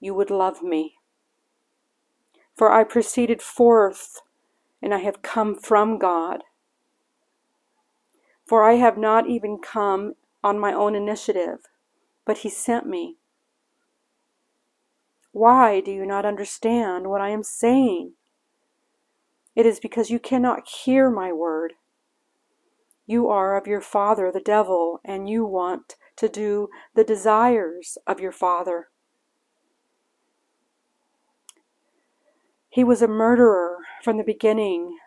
you 0.00 0.14
would 0.14 0.30
love 0.30 0.62
me. 0.62 0.94
For 2.56 2.72
I 2.72 2.84
proceeded 2.84 3.42
forth, 3.42 4.20
and 4.80 4.94
I 4.94 4.98
have 4.98 5.22
come 5.22 5.54
from 5.54 5.98
God. 5.98 6.42
For 8.46 8.62
I 8.62 8.74
have 8.74 8.96
not 8.96 9.28
even 9.28 9.58
come 9.58 10.14
on 10.42 10.58
my 10.58 10.72
own 10.72 10.94
initiative, 10.94 11.58
but 12.24 12.38
He 12.38 12.48
sent 12.48 12.86
me. 12.86 13.16
Why 15.32 15.80
do 15.80 15.90
you 15.90 16.06
not 16.06 16.24
understand 16.24 17.08
what 17.08 17.20
I 17.20 17.28
am 17.28 17.42
saying? 17.42 18.12
It 19.56 19.64
is 19.64 19.80
because 19.80 20.10
you 20.10 20.18
cannot 20.18 20.68
hear 20.68 21.10
my 21.10 21.32
word. 21.32 21.72
You 23.06 23.28
are 23.28 23.56
of 23.56 23.66
your 23.66 23.80
father, 23.80 24.30
the 24.30 24.38
devil, 24.38 25.00
and 25.02 25.30
you 25.30 25.46
want 25.46 25.94
to 26.16 26.28
do 26.28 26.68
the 26.94 27.04
desires 27.04 27.96
of 28.06 28.20
your 28.20 28.32
father. 28.32 28.88
He 32.68 32.84
was 32.84 33.00
a 33.00 33.08
murderer 33.08 33.78
from 34.04 34.18
the 34.18 34.24
beginning 34.24 34.98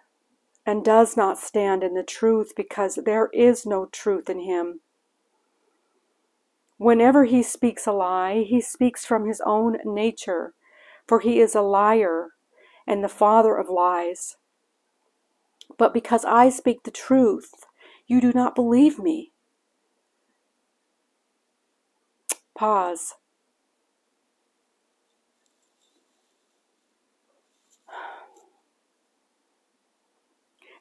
and 0.66 0.84
does 0.84 1.16
not 1.16 1.38
stand 1.38 1.84
in 1.84 1.94
the 1.94 2.04
truth 2.04 2.54
because 2.56 2.96
there 3.06 3.30
is 3.32 3.68
no 3.68 3.86
truth 3.86 4.30
in 4.30 4.40
him. 4.40 4.82
Whenever 6.78 7.26
he 7.26 7.44
speaks 7.44 7.86
a 7.86 7.92
lie, 7.92 8.42
he 8.48 8.62
speaks 8.62 9.06
from 9.06 9.28
his 9.28 9.42
own 9.46 9.78
nature, 9.86 10.54
for 11.08 11.20
he 11.20 11.40
is 11.40 11.54
a 11.54 11.62
liar 11.62 12.30
and 12.90 13.04
the 13.04 13.08
father 13.08 13.56
of 13.56 13.70
lies. 13.70 14.36
But 15.78 15.94
because 15.94 16.26
I 16.26 16.50
speak 16.50 16.84
the 16.84 16.92
truth, 16.92 17.52
you 18.08 18.20
do 18.20 18.34
not 18.34 18.56
believe 18.56 18.98
me. 18.98 19.32
Pause. 22.58 23.14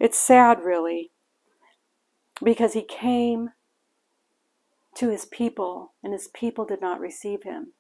It's 0.01 0.19
sad, 0.19 0.61
really, 0.65 1.11
because 2.43 2.73
he 2.73 2.83
came 2.83 3.51
to 4.95 5.11
his 5.11 5.27
people, 5.27 5.93
and 6.03 6.13
his 6.13 6.29
people 6.29 6.65
did 6.65 6.81
not 6.81 7.01
receive 7.01 7.43
him. 7.43 7.75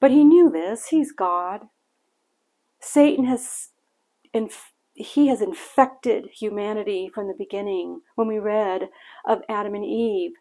But 0.00 0.10
he 0.10 0.24
knew 0.24 0.50
this. 0.50 0.88
He's 0.88 1.12
God. 1.12 1.68
Satan 2.90 3.26
has, 3.26 3.68
inf- 4.32 4.72
he 4.94 5.28
has 5.28 5.42
infected 5.42 6.28
humanity 6.32 7.10
from 7.12 7.28
the 7.28 7.34
beginning. 7.36 8.00
When 8.14 8.28
we 8.28 8.38
read 8.38 8.88
of 9.26 9.42
Adam 9.48 9.74
and 9.74 9.84
Eve 9.84 10.32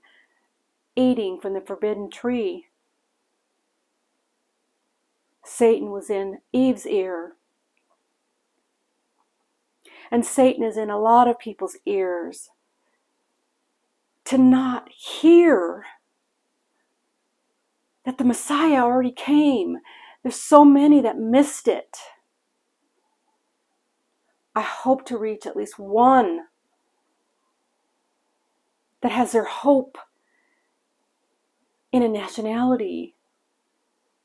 eating 0.96 1.40
from 1.40 1.54
the 1.54 1.62
forbidden 1.62 2.10
tree, 2.10 2.68
Satan 5.46 5.92
was 5.92 6.10
in 6.10 6.40
Eve's 6.54 6.86
ear 6.86 7.34
and 10.12 10.26
Satan 10.26 10.64
is 10.64 10.78
in 10.78 10.90
a 10.90 11.00
lot 11.00 11.28
of 11.28 11.40
people's 11.40 11.78
ears 11.86 12.50
to 14.26 14.38
not 14.38 14.90
hear 14.90 15.86
that 18.06 18.18
the 18.18 18.24
Messiah 18.24 18.84
already 18.84 19.12
came. 19.12 19.78
There's 20.24 20.36
so 20.42 20.64
many 20.64 21.02
that 21.02 21.18
missed 21.18 21.68
it. 21.68 21.98
I 24.58 24.62
hope 24.62 25.06
to 25.06 25.18
reach 25.18 25.46
at 25.46 25.56
least 25.56 25.78
one 25.78 26.46
that 29.02 29.12
has 29.12 29.32
their 29.32 29.46
hope 29.46 29.98
in 31.92 32.02
a 32.02 32.10
nationality 32.10 33.16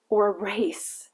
or 0.08 0.28
a 0.28 0.42
race 0.42 1.10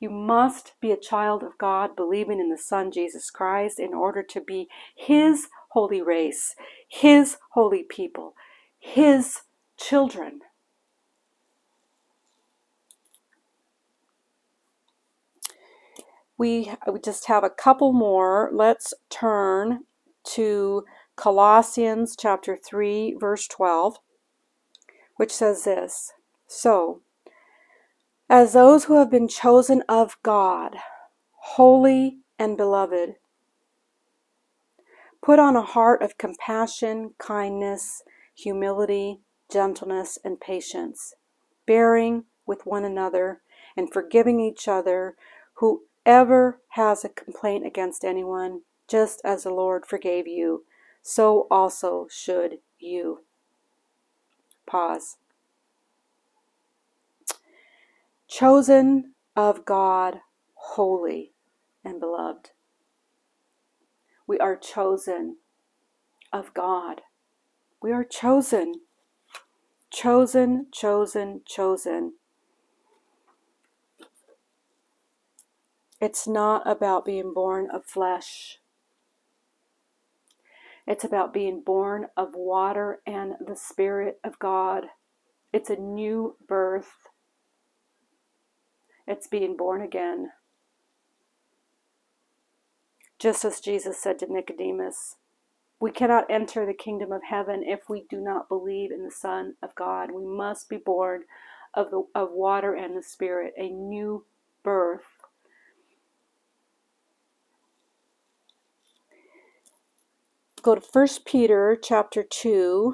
you 0.00 0.10
must 0.10 0.74
be 0.80 0.92
a 0.92 0.96
child 0.96 1.42
of 1.42 1.58
God, 1.58 1.96
believing 1.96 2.38
in 2.38 2.50
the 2.50 2.58
Son 2.58 2.92
Jesus 2.92 3.30
Christ, 3.30 3.80
in 3.80 3.92
order 3.92 4.22
to 4.22 4.40
be 4.40 4.68
His 4.94 5.48
holy 5.70 6.00
race, 6.00 6.54
His 6.88 7.36
holy 7.50 7.82
people, 7.82 8.34
His 8.78 9.40
children. 9.76 10.40
We 16.38 16.72
just 17.04 17.26
have 17.26 17.42
a 17.42 17.50
couple 17.50 17.92
more. 17.92 18.48
Let's 18.52 18.94
turn 19.10 19.80
to 20.34 20.84
Colossians 21.16 22.14
chapter 22.16 22.56
3, 22.56 23.16
verse 23.18 23.48
12, 23.48 23.98
which 25.16 25.32
says 25.32 25.64
this 25.64 26.12
So, 26.46 27.02
as 28.30 28.52
those 28.52 28.84
who 28.84 28.98
have 28.98 29.10
been 29.10 29.26
chosen 29.26 29.82
of 29.88 30.16
God, 30.22 30.76
holy 31.32 32.18
and 32.38 32.56
beloved. 32.56 33.16
Put 35.20 35.40
on 35.40 35.56
a 35.56 35.62
heart 35.62 36.02
of 36.02 36.18
compassion, 36.18 37.14
kindness, 37.18 38.04
humility, 38.32 39.22
gentleness, 39.50 40.18
and 40.24 40.40
patience, 40.40 41.14
bearing 41.66 42.24
with 42.46 42.64
one 42.64 42.84
another 42.84 43.42
and 43.76 43.92
forgiving 43.92 44.38
each 44.38 44.68
other. 44.68 45.16
Whoever 46.08 46.62
has 46.68 47.04
a 47.04 47.10
complaint 47.10 47.66
against 47.66 48.02
anyone, 48.02 48.62
just 48.88 49.20
as 49.26 49.42
the 49.42 49.50
Lord 49.50 49.84
forgave 49.84 50.26
you, 50.26 50.64
so 51.02 51.46
also 51.50 52.06
should 52.10 52.60
you. 52.78 53.24
Pause 54.66 55.18
chosen 58.26 59.12
of 59.36 59.66
God, 59.66 60.20
holy 60.54 61.34
and 61.84 62.00
beloved. 62.00 62.52
We 64.26 64.38
are 64.38 64.56
chosen 64.56 65.36
of 66.32 66.54
God. 66.54 67.02
We 67.82 67.92
are 67.92 68.04
chosen. 68.04 68.76
Chosen, 69.90 70.68
chosen, 70.72 71.42
chosen. 71.46 72.14
It's 76.00 76.28
not 76.28 76.62
about 76.64 77.04
being 77.04 77.32
born 77.34 77.68
of 77.72 77.84
flesh. 77.84 78.58
It's 80.86 81.04
about 81.04 81.34
being 81.34 81.62
born 81.64 82.06
of 82.16 82.34
water 82.34 83.00
and 83.06 83.34
the 83.44 83.56
Spirit 83.56 84.20
of 84.24 84.38
God. 84.38 84.86
It's 85.52 85.70
a 85.70 85.76
new 85.76 86.36
birth. 86.46 87.08
It's 89.06 89.26
being 89.26 89.56
born 89.56 89.82
again. 89.82 90.30
Just 93.18 93.44
as 93.44 93.60
Jesus 93.60 94.00
said 94.00 94.18
to 94.20 94.32
Nicodemus, 94.32 95.16
we 95.80 95.90
cannot 95.90 96.30
enter 96.30 96.64
the 96.64 96.74
kingdom 96.74 97.10
of 97.12 97.22
heaven 97.28 97.64
if 97.64 97.88
we 97.88 98.04
do 98.08 98.20
not 98.20 98.48
believe 98.48 98.92
in 98.92 99.04
the 99.04 99.10
Son 99.10 99.54
of 99.62 99.74
God. 99.74 100.10
We 100.12 100.24
must 100.24 100.68
be 100.68 100.76
born 100.76 101.24
of, 101.74 101.90
the, 101.90 102.04
of 102.14 102.30
water 102.32 102.74
and 102.74 102.96
the 102.96 103.02
Spirit, 103.02 103.54
a 103.56 103.68
new 103.68 104.24
birth. 104.62 105.17
Go 110.68 110.74
to 110.74 110.82
1 110.92 111.08
Peter 111.24 111.78
chapter 111.82 112.22
2. 112.22 112.92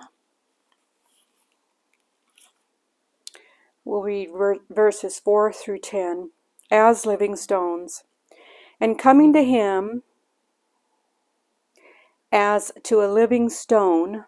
We'll 3.84 4.00
read 4.00 4.28
verses 4.70 5.18
4 5.18 5.52
through 5.52 5.80
10 5.80 6.30
as 6.70 7.04
living 7.04 7.34
stones. 7.34 8.04
And 8.80 8.96
coming 8.96 9.32
to 9.32 9.42
him 9.42 10.04
as 12.30 12.70
to 12.84 13.02
a 13.02 13.10
living 13.12 13.50
stone, 13.50 14.26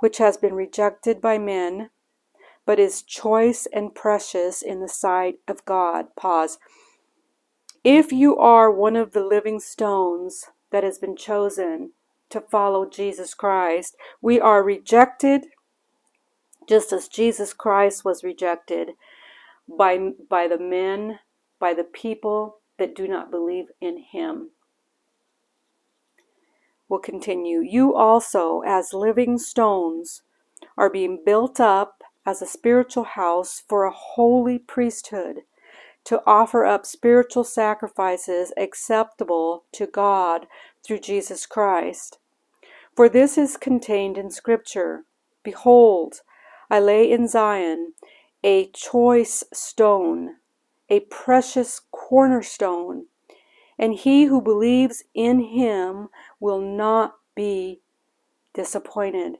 which 0.00 0.18
has 0.18 0.36
been 0.36 0.52
rejected 0.52 1.22
by 1.22 1.38
men, 1.38 1.88
but 2.66 2.78
is 2.78 3.00
choice 3.00 3.66
and 3.72 3.94
precious 3.94 4.60
in 4.60 4.80
the 4.80 4.88
sight 4.88 5.36
of 5.48 5.64
God. 5.64 6.14
Pause. 6.14 6.58
If 7.82 8.12
you 8.12 8.36
are 8.36 8.70
one 8.70 8.96
of 8.96 9.12
the 9.12 9.24
living 9.24 9.60
stones 9.60 10.50
that 10.70 10.84
has 10.84 10.98
been 10.98 11.16
chosen 11.16 11.92
to 12.30 12.40
follow 12.40 12.88
Jesus 12.88 13.34
Christ, 13.34 13.96
we 14.20 14.40
are 14.40 14.62
rejected 14.62 15.46
just 16.68 16.92
as 16.92 17.08
Jesus 17.08 17.52
Christ 17.52 18.04
was 18.04 18.24
rejected 18.24 18.90
by, 19.68 20.12
by 20.28 20.48
the 20.48 20.58
men, 20.58 21.18
by 21.58 21.74
the 21.74 21.84
people 21.84 22.58
that 22.78 22.94
do 22.94 23.06
not 23.06 23.30
believe 23.30 23.66
in 23.80 23.98
him. 24.12 24.50
We'll 26.88 27.00
continue. 27.00 27.60
You 27.60 27.94
also, 27.94 28.60
as 28.66 28.92
living 28.92 29.38
stones, 29.38 30.22
are 30.76 30.90
being 30.90 31.22
built 31.24 31.60
up 31.60 32.02
as 32.26 32.40
a 32.40 32.46
spiritual 32.46 33.04
house 33.04 33.62
for 33.68 33.84
a 33.84 33.92
holy 33.92 34.58
priesthood, 34.58 35.40
to 36.04 36.22
offer 36.26 36.64
up 36.64 36.84
spiritual 36.84 37.44
sacrifices 37.44 38.52
acceptable 38.56 39.64
to 39.72 39.86
God 39.86 40.46
through 40.84 41.00
Jesus 41.00 41.46
Christ. 41.46 42.18
For 42.94 43.08
this 43.08 43.36
is 43.36 43.56
contained 43.56 44.18
in 44.18 44.30
Scripture 44.30 45.04
Behold, 45.42 46.22
I 46.70 46.80
lay 46.80 47.10
in 47.10 47.28
Zion 47.28 47.92
a 48.42 48.66
choice 48.68 49.44
stone, 49.52 50.36
a 50.88 51.00
precious 51.00 51.80
cornerstone, 51.90 53.06
and 53.78 53.94
he 53.94 54.24
who 54.24 54.40
believes 54.40 55.04
in 55.14 55.40
him 55.40 56.08
will 56.40 56.60
not 56.60 57.16
be 57.34 57.80
disappointed. 58.54 59.36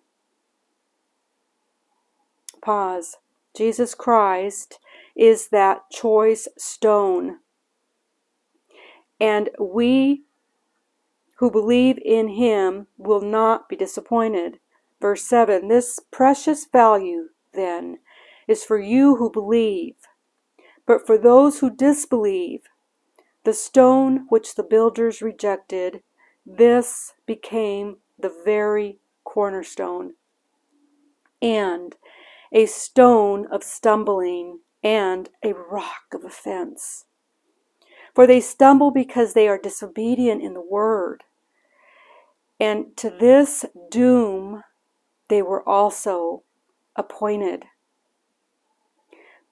Pause. 2.61 3.16
Jesus 3.57 3.94
Christ 3.94 4.78
is 5.14 5.48
that 5.48 5.90
choice 5.90 6.48
stone. 6.59 7.38
And 9.20 9.48
we 9.61 10.24
who 11.37 11.51
believe 11.51 11.99
in 12.05 12.29
him 12.29 12.87
will 12.97 13.20
not 13.20 13.68
be 13.68 13.77
disappointed. 13.77 14.59
Verse 15.01 15.25
7 15.25 15.68
This 15.68 15.99
precious 16.11 16.66
value, 16.66 17.29
then, 17.53 17.99
is 18.47 18.64
for 18.64 18.79
you 18.79 19.16
who 19.16 19.31
believe. 19.31 19.94
But 20.87 21.07
for 21.07 21.16
those 21.18 21.61
who 21.61 21.75
disbelieve, 21.75 22.62
the 23.44 23.53
stone 23.53 24.27
which 24.29 24.55
the 24.55 24.62
builders 24.62 25.23
rejected, 25.23 26.03
this 26.47 27.14
became 27.27 27.99
the 28.18 28.35
very 28.44 28.99
cornerstone, 29.25 30.14
and 31.40 31.97
a 32.53 32.66
stone 32.66 33.47
of 33.51 33.62
stumbling, 33.62 34.61
and 34.83 35.31
a 35.42 35.53
rock 35.53 36.12
of 36.12 36.25
offense. 36.25 37.07
For 38.14 38.27
they 38.27 38.40
stumble 38.40 38.90
because 38.90 39.35
they 39.35 39.48
are 39.48 39.59
disobedient 39.59 40.42
in 40.42 40.55
the 40.55 40.61
word. 40.61 41.24
And 42.61 42.96
to 42.98 43.11
this 43.11 43.64
doom 43.90 44.62
they 45.29 45.42
were 45.42 45.66
also 45.68 46.44
appointed. 46.96 47.64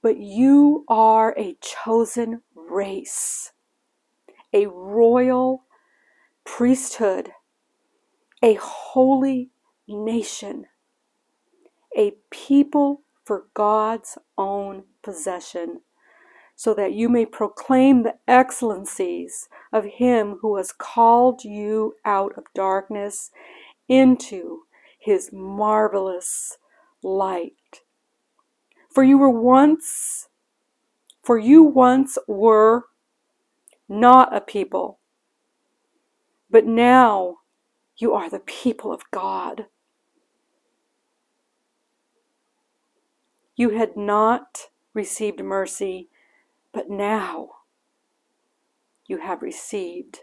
But 0.03 0.19
you 0.19 0.85
are 0.89 1.35
a 1.39 1.57
chosen 1.61 2.43
race, 2.55 3.53
a 4.53 4.67
royal 4.67 5.65
priesthood, 6.45 7.31
a 8.43 8.55
holy 8.55 9.51
nation, 9.89 10.67
a 11.97 12.13
people 12.31 13.03
for 13.25 13.47
God's 13.55 14.19
own 14.37 14.85
possession, 15.03 15.83
so 16.63 16.73
that 16.75 16.93
you 16.93 17.09
may 17.09 17.27
proclaim 17.27 18.05
the 18.05 18.15
excellencies 18.29 19.49
of 19.73 19.85
Him 19.85 20.39
who 20.43 20.59
has 20.59 20.71
called 20.71 21.43
you 21.43 21.97
out 22.05 22.39
of 22.39 22.45
darkness 22.55 23.33
into 23.89 24.61
His 24.97 25.31
marvelous 25.33 26.59
light. 27.03 27.81
For 28.95 29.03
you 29.03 29.19
were 29.19 29.29
once, 29.29 30.29
for 31.21 31.37
you 31.37 31.65
once 31.65 32.17
were 32.29 32.85
not 33.89 34.33
a 34.33 34.41
people, 34.41 35.01
but 36.49 36.65
now 36.65 37.39
you 37.97 38.15
are 38.15 38.31
the 38.31 38.39
people 38.39 38.93
of 38.93 39.03
God. 39.11 39.67
You 43.57 43.71
had 43.71 43.97
not 43.97 44.69
received 44.95 45.43
mercy, 45.43 46.09
but 46.73 46.91
now 46.91 47.51
you 49.07 49.19
have 49.19 49.43
received 49.43 50.21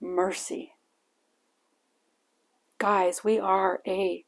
mercy. 0.00 0.72
Guys, 2.78 3.24
we 3.24 3.38
are 3.38 3.80
a 3.86 4.24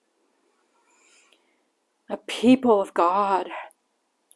a 2.08 2.16
people 2.18 2.80
of 2.80 2.94
God. 2.94 3.48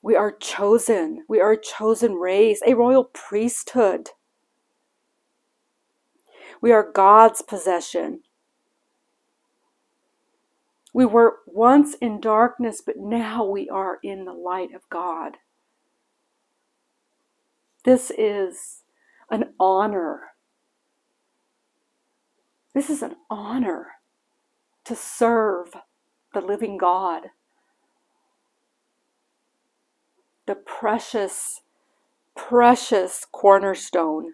We 0.03 0.17
are 0.17 0.33
chosen. 0.33 1.25
We 1.29 1.41
are 1.41 1.53
a 1.53 1.61
chosen 1.61 2.15
race, 2.15 2.61
a 2.67 2.75
royal 2.75 3.05
priesthood. 3.05 4.11
We 6.61 6.73
are 6.73 6.91
God's 6.93 7.43
possession. 7.43 8.23
We 10.93 11.05
were 11.07 11.39
once 11.47 11.95
in 11.95 12.21
darkness, 12.21 12.83
but 12.85 12.97
now 12.99 13.45
we 13.45 13.69
are 13.69 13.99
in 14.03 14.25
the 14.25 14.33
light 14.33 14.75
of 14.75 14.89
God. 14.91 15.37
This 17.85 18.11
is 18.17 18.83
an 19.31 19.55
honor. 19.59 20.33
This 22.75 22.91
is 22.91 23.03
an 23.03 23.17
honor 23.29 23.89
to 24.85 24.95
serve 24.95 25.75
the 26.35 26.41
living 26.41 26.77
God. 26.77 27.29
the 30.51 30.57
precious, 30.57 31.61
precious 32.37 33.25
cornerstone. 33.31 34.33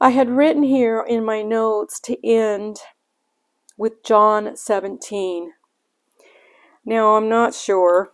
I 0.00 0.10
had 0.10 0.30
written 0.30 0.62
here 0.62 1.04
in 1.04 1.24
my 1.24 1.42
notes 1.42 1.98
to 2.02 2.16
end 2.24 2.78
with 3.76 4.04
John 4.04 4.56
17. 4.56 5.50
Now, 6.84 7.16
I'm 7.16 7.28
not 7.28 7.54
sure. 7.54 8.12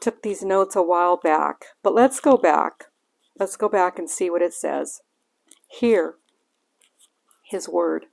took 0.00 0.22
these 0.22 0.42
notes 0.42 0.74
a 0.74 0.82
while 0.82 1.16
back, 1.16 1.66
but 1.82 1.94
let's 1.94 2.18
go 2.18 2.36
back. 2.36 2.86
Let's 3.38 3.56
go 3.56 3.68
back 3.68 3.98
and 3.98 4.10
see 4.10 4.30
what 4.30 4.42
it 4.42 4.52
says. 4.54 5.00
Here, 5.68 6.16
his 7.44 7.68
word. 7.68 8.06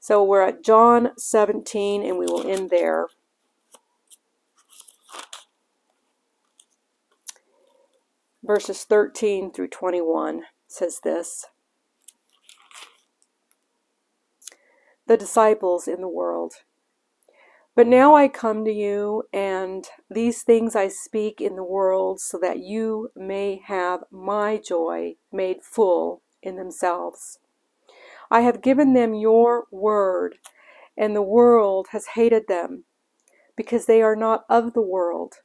So 0.00 0.24
we're 0.24 0.42
at 0.42 0.64
John 0.64 1.10
17 1.16 2.02
and 2.02 2.18
we 2.18 2.26
will 2.26 2.44
end 2.44 2.70
there. 2.70 3.06
Verses 8.42 8.82
13 8.82 9.52
through 9.52 9.68
21 9.68 10.42
says 10.66 10.98
this 11.04 11.46
The 15.06 15.16
disciples 15.16 15.86
in 15.86 16.00
the 16.00 16.08
world. 16.08 16.54
But 17.74 17.86
now 17.86 18.14
I 18.14 18.28
come 18.28 18.64
to 18.66 18.72
you, 18.72 19.24
and 19.32 19.88
these 20.10 20.42
things 20.42 20.76
I 20.76 20.88
speak 20.88 21.40
in 21.40 21.56
the 21.56 21.64
world, 21.64 22.20
so 22.20 22.38
that 22.38 22.58
you 22.58 23.10
may 23.16 23.62
have 23.64 24.04
my 24.10 24.58
joy 24.58 25.16
made 25.32 25.62
full 25.62 26.22
in 26.42 26.56
themselves. 26.56 27.38
I 28.30 28.42
have 28.42 28.62
given 28.62 28.92
them 28.92 29.14
your 29.14 29.66
word, 29.70 30.36
and 30.98 31.16
the 31.16 31.22
world 31.22 31.88
has 31.92 32.08
hated 32.08 32.46
them, 32.46 32.84
because 33.56 33.86
they 33.86 34.02
are 34.02 34.16
not 34.16 34.44
of 34.50 34.74
the 34.74 34.82
world, 34.82 35.36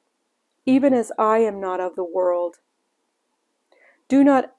even 0.66 0.94
as 0.94 1.14
I 1.18 1.40
am 1.40 1.62
not 1.62 1.80
of 1.80 1.96
the 1.96 2.04
world. 2.04 2.58
Do 4.10 4.24
not 4.24 4.54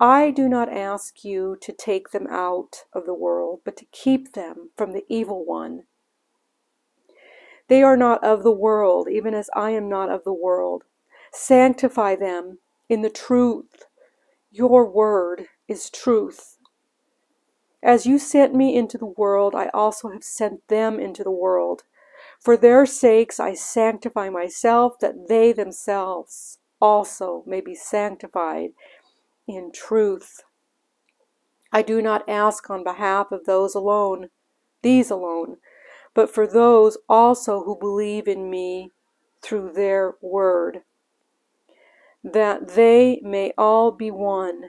I 0.00 0.30
do 0.30 0.48
not 0.48 0.72
ask 0.72 1.24
you 1.24 1.56
to 1.60 1.72
take 1.72 2.10
them 2.10 2.28
out 2.28 2.84
of 2.92 3.04
the 3.04 3.14
world, 3.14 3.62
but 3.64 3.76
to 3.78 3.86
keep 3.86 4.34
them 4.34 4.70
from 4.76 4.92
the 4.92 5.04
evil 5.08 5.44
one. 5.44 5.87
They 7.68 7.82
are 7.82 7.96
not 7.96 8.24
of 8.24 8.42
the 8.42 8.52
world, 8.52 9.08
even 9.10 9.34
as 9.34 9.50
I 9.54 9.70
am 9.70 9.88
not 9.88 10.10
of 10.10 10.24
the 10.24 10.32
world. 10.32 10.84
Sanctify 11.32 12.16
them 12.16 12.58
in 12.88 13.02
the 13.02 13.10
truth. 13.10 13.84
Your 14.50 14.90
word 14.90 15.48
is 15.68 15.90
truth. 15.90 16.56
As 17.82 18.06
you 18.06 18.18
sent 18.18 18.54
me 18.54 18.74
into 18.74 18.98
the 18.98 19.06
world, 19.06 19.54
I 19.54 19.68
also 19.68 20.08
have 20.08 20.24
sent 20.24 20.66
them 20.68 20.98
into 20.98 21.22
the 21.22 21.30
world. 21.30 21.82
For 22.40 22.56
their 22.56 22.86
sakes 22.86 23.38
I 23.38 23.54
sanctify 23.54 24.30
myself, 24.30 24.98
that 25.00 25.28
they 25.28 25.52
themselves 25.52 26.58
also 26.80 27.44
may 27.46 27.60
be 27.60 27.74
sanctified 27.74 28.70
in 29.46 29.70
truth. 29.72 30.42
I 31.72 31.82
do 31.82 32.00
not 32.00 32.28
ask 32.28 32.68
on 32.70 32.82
behalf 32.82 33.30
of 33.30 33.44
those 33.44 33.74
alone, 33.74 34.30
these 34.82 35.10
alone, 35.10 35.58
but 36.18 36.34
for 36.34 36.48
those 36.48 36.98
also 37.08 37.62
who 37.62 37.78
believe 37.78 38.26
in 38.26 38.50
me 38.50 38.90
through 39.40 39.72
their 39.72 40.16
word, 40.20 40.80
that 42.24 42.70
they 42.74 43.20
may 43.22 43.52
all 43.56 43.92
be 43.92 44.10
one, 44.10 44.62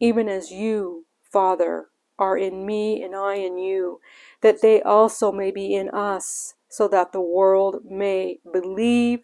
even 0.00 0.28
as 0.28 0.50
you, 0.50 1.06
Father, 1.22 1.90
are 2.18 2.36
in 2.36 2.66
me 2.66 3.04
and 3.04 3.14
I 3.14 3.36
in 3.36 3.56
you, 3.56 4.00
that 4.40 4.62
they 4.62 4.82
also 4.82 5.30
may 5.30 5.52
be 5.52 5.76
in 5.76 5.90
us, 5.90 6.54
so 6.68 6.88
that 6.88 7.12
the 7.12 7.20
world 7.20 7.84
may 7.88 8.40
believe 8.52 9.20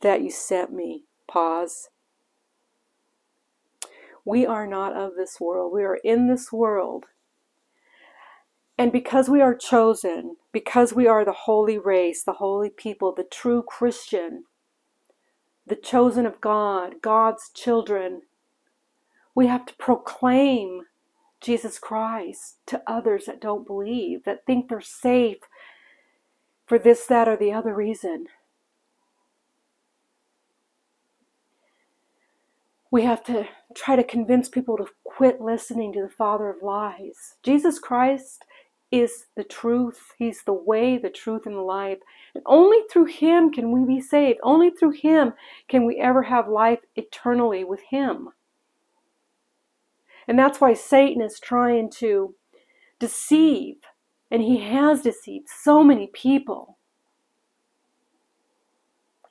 that 0.00 0.22
you 0.22 0.30
sent 0.30 0.72
me. 0.72 1.04
Pause. 1.28 1.90
We 4.24 4.46
are 4.46 4.66
not 4.66 4.96
of 4.96 5.16
this 5.16 5.38
world. 5.38 5.70
We 5.70 5.84
are 5.84 5.98
in 6.02 6.28
this 6.28 6.50
world. 6.50 7.04
And 8.76 8.90
because 8.90 9.28
we 9.28 9.40
are 9.40 9.54
chosen, 9.54 10.36
because 10.52 10.92
we 10.92 11.06
are 11.06 11.24
the 11.24 11.32
holy 11.32 11.78
race, 11.78 12.22
the 12.24 12.34
holy 12.34 12.70
people, 12.70 13.12
the 13.12 13.24
true 13.24 13.62
Christian, 13.62 14.44
the 15.66 15.76
chosen 15.76 16.26
of 16.26 16.40
God, 16.40 16.96
God's 17.00 17.50
children, 17.54 18.22
we 19.34 19.46
have 19.46 19.64
to 19.66 19.74
proclaim 19.74 20.82
Jesus 21.40 21.78
Christ 21.78 22.56
to 22.66 22.82
others 22.86 23.26
that 23.26 23.40
don't 23.40 23.66
believe, 23.66 24.24
that 24.24 24.44
think 24.44 24.68
they're 24.68 24.80
safe 24.80 25.38
for 26.66 26.78
this, 26.78 27.06
that, 27.06 27.28
or 27.28 27.36
the 27.36 27.52
other 27.52 27.74
reason. 27.74 28.26
We 32.90 33.02
have 33.02 33.24
to 33.24 33.48
try 33.74 33.96
to 33.96 34.04
convince 34.04 34.48
people 34.48 34.76
to 34.78 34.86
quit 35.02 35.40
listening 35.40 35.92
to 35.92 36.02
the 36.02 36.08
father 36.08 36.48
of 36.48 36.62
lies. 36.62 37.34
Jesus 37.42 37.78
Christ 37.78 38.44
is 39.00 39.26
the 39.36 39.44
truth. 39.44 40.12
He's 40.18 40.42
the 40.42 40.52
way, 40.52 40.98
the 40.98 41.10
truth, 41.10 41.46
and 41.46 41.56
the 41.56 41.60
life. 41.60 41.98
And 42.34 42.42
only 42.46 42.78
through 42.90 43.06
Him 43.06 43.50
can 43.50 43.70
we 43.70 43.84
be 43.96 44.00
saved. 44.00 44.40
Only 44.42 44.70
through 44.70 44.92
Him 44.92 45.34
can 45.68 45.84
we 45.84 45.96
ever 45.96 46.22
have 46.22 46.48
life 46.48 46.80
eternally 46.96 47.64
with 47.64 47.80
Him. 47.90 48.30
And 50.26 50.38
that's 50.38 50.60
why 50.60 50.74
Satan 50.74 51.22
is 51.22 51.38
trying 51.38 51.90
to 51.98 52.34
deceive, 52.98 53.76
and 54.30 54.42
he 54.42 54.58
has 54.60 55.02
deceived 55.02 55.48
so 55.48 55.84
many 55.84 56.06
people 56.06 56.78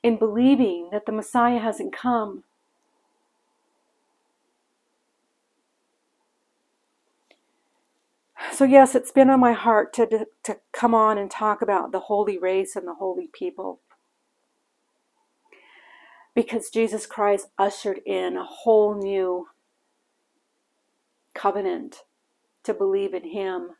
in 0.02 0.16
believing 0.16 0.90
that 0.92 1.06
the 1.06 1.12
Messiah 1.12 1.58
hasn't 1.58 1.92
come. 1.92 2.44
So, 8.54 8.64
yes, 8.64 8.94
it's 8.94 9.10
been 9.10 9.30
on 9.30 9.40
my 9.40 9.52
heart 9.52 9.92
to, 9.94 10.28
to 10.44 10.58
come 10.72 10.94
on 10.94 11.18
and 11.18 11.28
talk 11.28 11.60
about 11.60 11.90
the 11.90 11.98
holy 11.98 12.38
race 12.38 12.76
and 12.76 12.86
the 12.86 12.94
holy 12.94 13.28
people. 13.32 13.80
Because 16.36 16.70
Jesus 16.70 17.04
Christ 17.04 17.48
ushered 17.58 17.98
in 18.06 18.36
a 18.36 18.44
whole 18.44 18.94
new 18.94 19.48
covenant 21.34 22.04
to 22.62 22.72
believe 22.72 23.12
in 23.12 23.30
Him. 23.30 23.70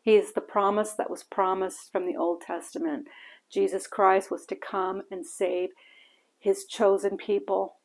He 0.00 0.16
is 0.16 0.32
the 0.32 0.40
promise 0.40 0.92
that 0.92 1.10
was 1.10 1.24
promised 1.24 1.92
from 1.92 2.06
the 2.06 2.16
Old 2.16 2.40
Testament. 2.40 3.08
Jesus 3.50 3.86
Christ 3.86 4.30
was 4.30 4.46
to 4.46 4.56
come 4.56 5.02
and 5.10 5.26
save 5.26 5.68
His 6.38 6.64
chosen 6.64 7.18
people. 7.18 7.76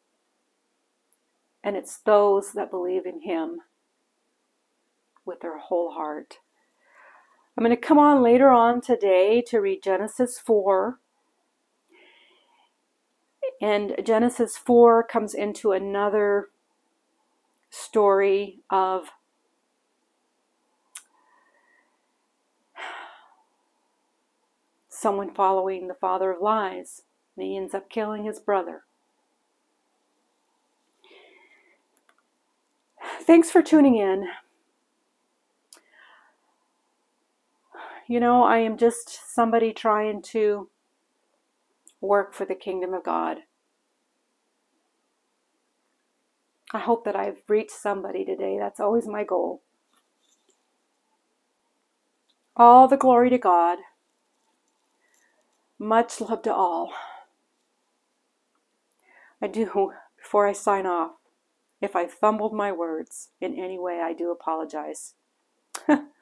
And 1.62 1.76
it's 1.76 1.98
those 1.98 2.54
that 2.54 2.72
believe 2.72 3.06
in 3.06 3.24
Him 3.24 3.60
with 5.30 5.40
their 5.40 5.60
whole 5.60 5.92
heart. 5.92 6.40
I'm 7.56 7.64
going 7.64 7.76
to 7.76 7.82
come 7.82 8.00
on 8.00 8.24
later 8.24 8.50
on 8.50 8.82
today 8.82 9.42
to 9.48 9.60
read 9.60 9.84
Genesis 9.84 10.40
4. 10.40 11.00
And 13.62 13.96
Genesis 14.04 14.58
4 14.58 15.04
comes 15.04 15.34
into 15.34 15.72
another 15.72 16.48
story 17.70 18.60
of 18.70 19.10
someone 24.88 25.34
following 25.34 25.88
the 25.88 25.94
father 25.94 26.32
of 26.32 26.42
lies, 26.42 27.04
and 27.38 27.46
he 27.46 27.56
ends 27.56 27.74
up 27.74 27.90
killing 27.90 28.24
his 28.24 28.40
brother. 28.40 28.84
Thanks 33.22 33.52
for 33.52 33.62
tuning 33.62 33.96
in. 33.96 34.28
You 38.10 38.20
know, 38.20 38.44
I 38.44 38.60
am 38.60 38.78
just 38.78 39.34
somebody 39.36 39.74
trying 39.74 40.24
to 40.34 40.70
work 42.02 42.34
for 42.34 42.46
the 42.46 42.56
kingdom 42.56 42.94
of 42.94 43.04
God. 43.04 43.40
I 46.74 46.80
hope 46.80 47.06
that 47.06 47.16
I've 47.16 47.44
reached 47.48 47.72
somebody 47.72 48.26
today. 48.26 48.58
That's 48.60 48.80
always 48.80 49.08
my 49.08 49.24
goal. 49.24 49.64
All 52.58 52.88
the 52.88 52.98
glory 52.98 53.30
to 53.32 53.38
God. 53.38 53.80
Much 55.80 56.22
love 56.22 56.42
to 56.44 56.54
all. 56.54 56.94
I 59.42 59.48
do, 59.48 59.94
before 60.18 60.48
I 60.48 60.54
sign 60.54 60.86
off, 60.88 61.12
if 61.82 61.96
I 61.96 62.08
fumbled 62.08 62.54
my 62.54 62.72
words 62.72 63.30
in 63.42 63.56
any 63.58 63.80
way, 63.80 64.02
I 64.02 64.14
do 64.14 64.32
apologize. 64.32 65.14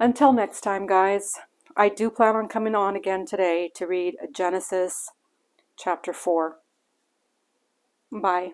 Until 0.00 0.32
next 0.32 0.60
time, 0.60 0.86
guys, 0.86 1.34
I 1.76 1.88
do 1.88 2.08
plan 2.10 2.36
on 2.36 2.48
coming 2.48 2.74
on 2.74 2.94
again 2.94 3.26
today 3.26 3.70
to 3.74 3.86
read 3.86 4.16
Genesis 4.32 5.10
chapter 5.76 6.12
4. 6.12 6.58
Bye. 8.12 8.52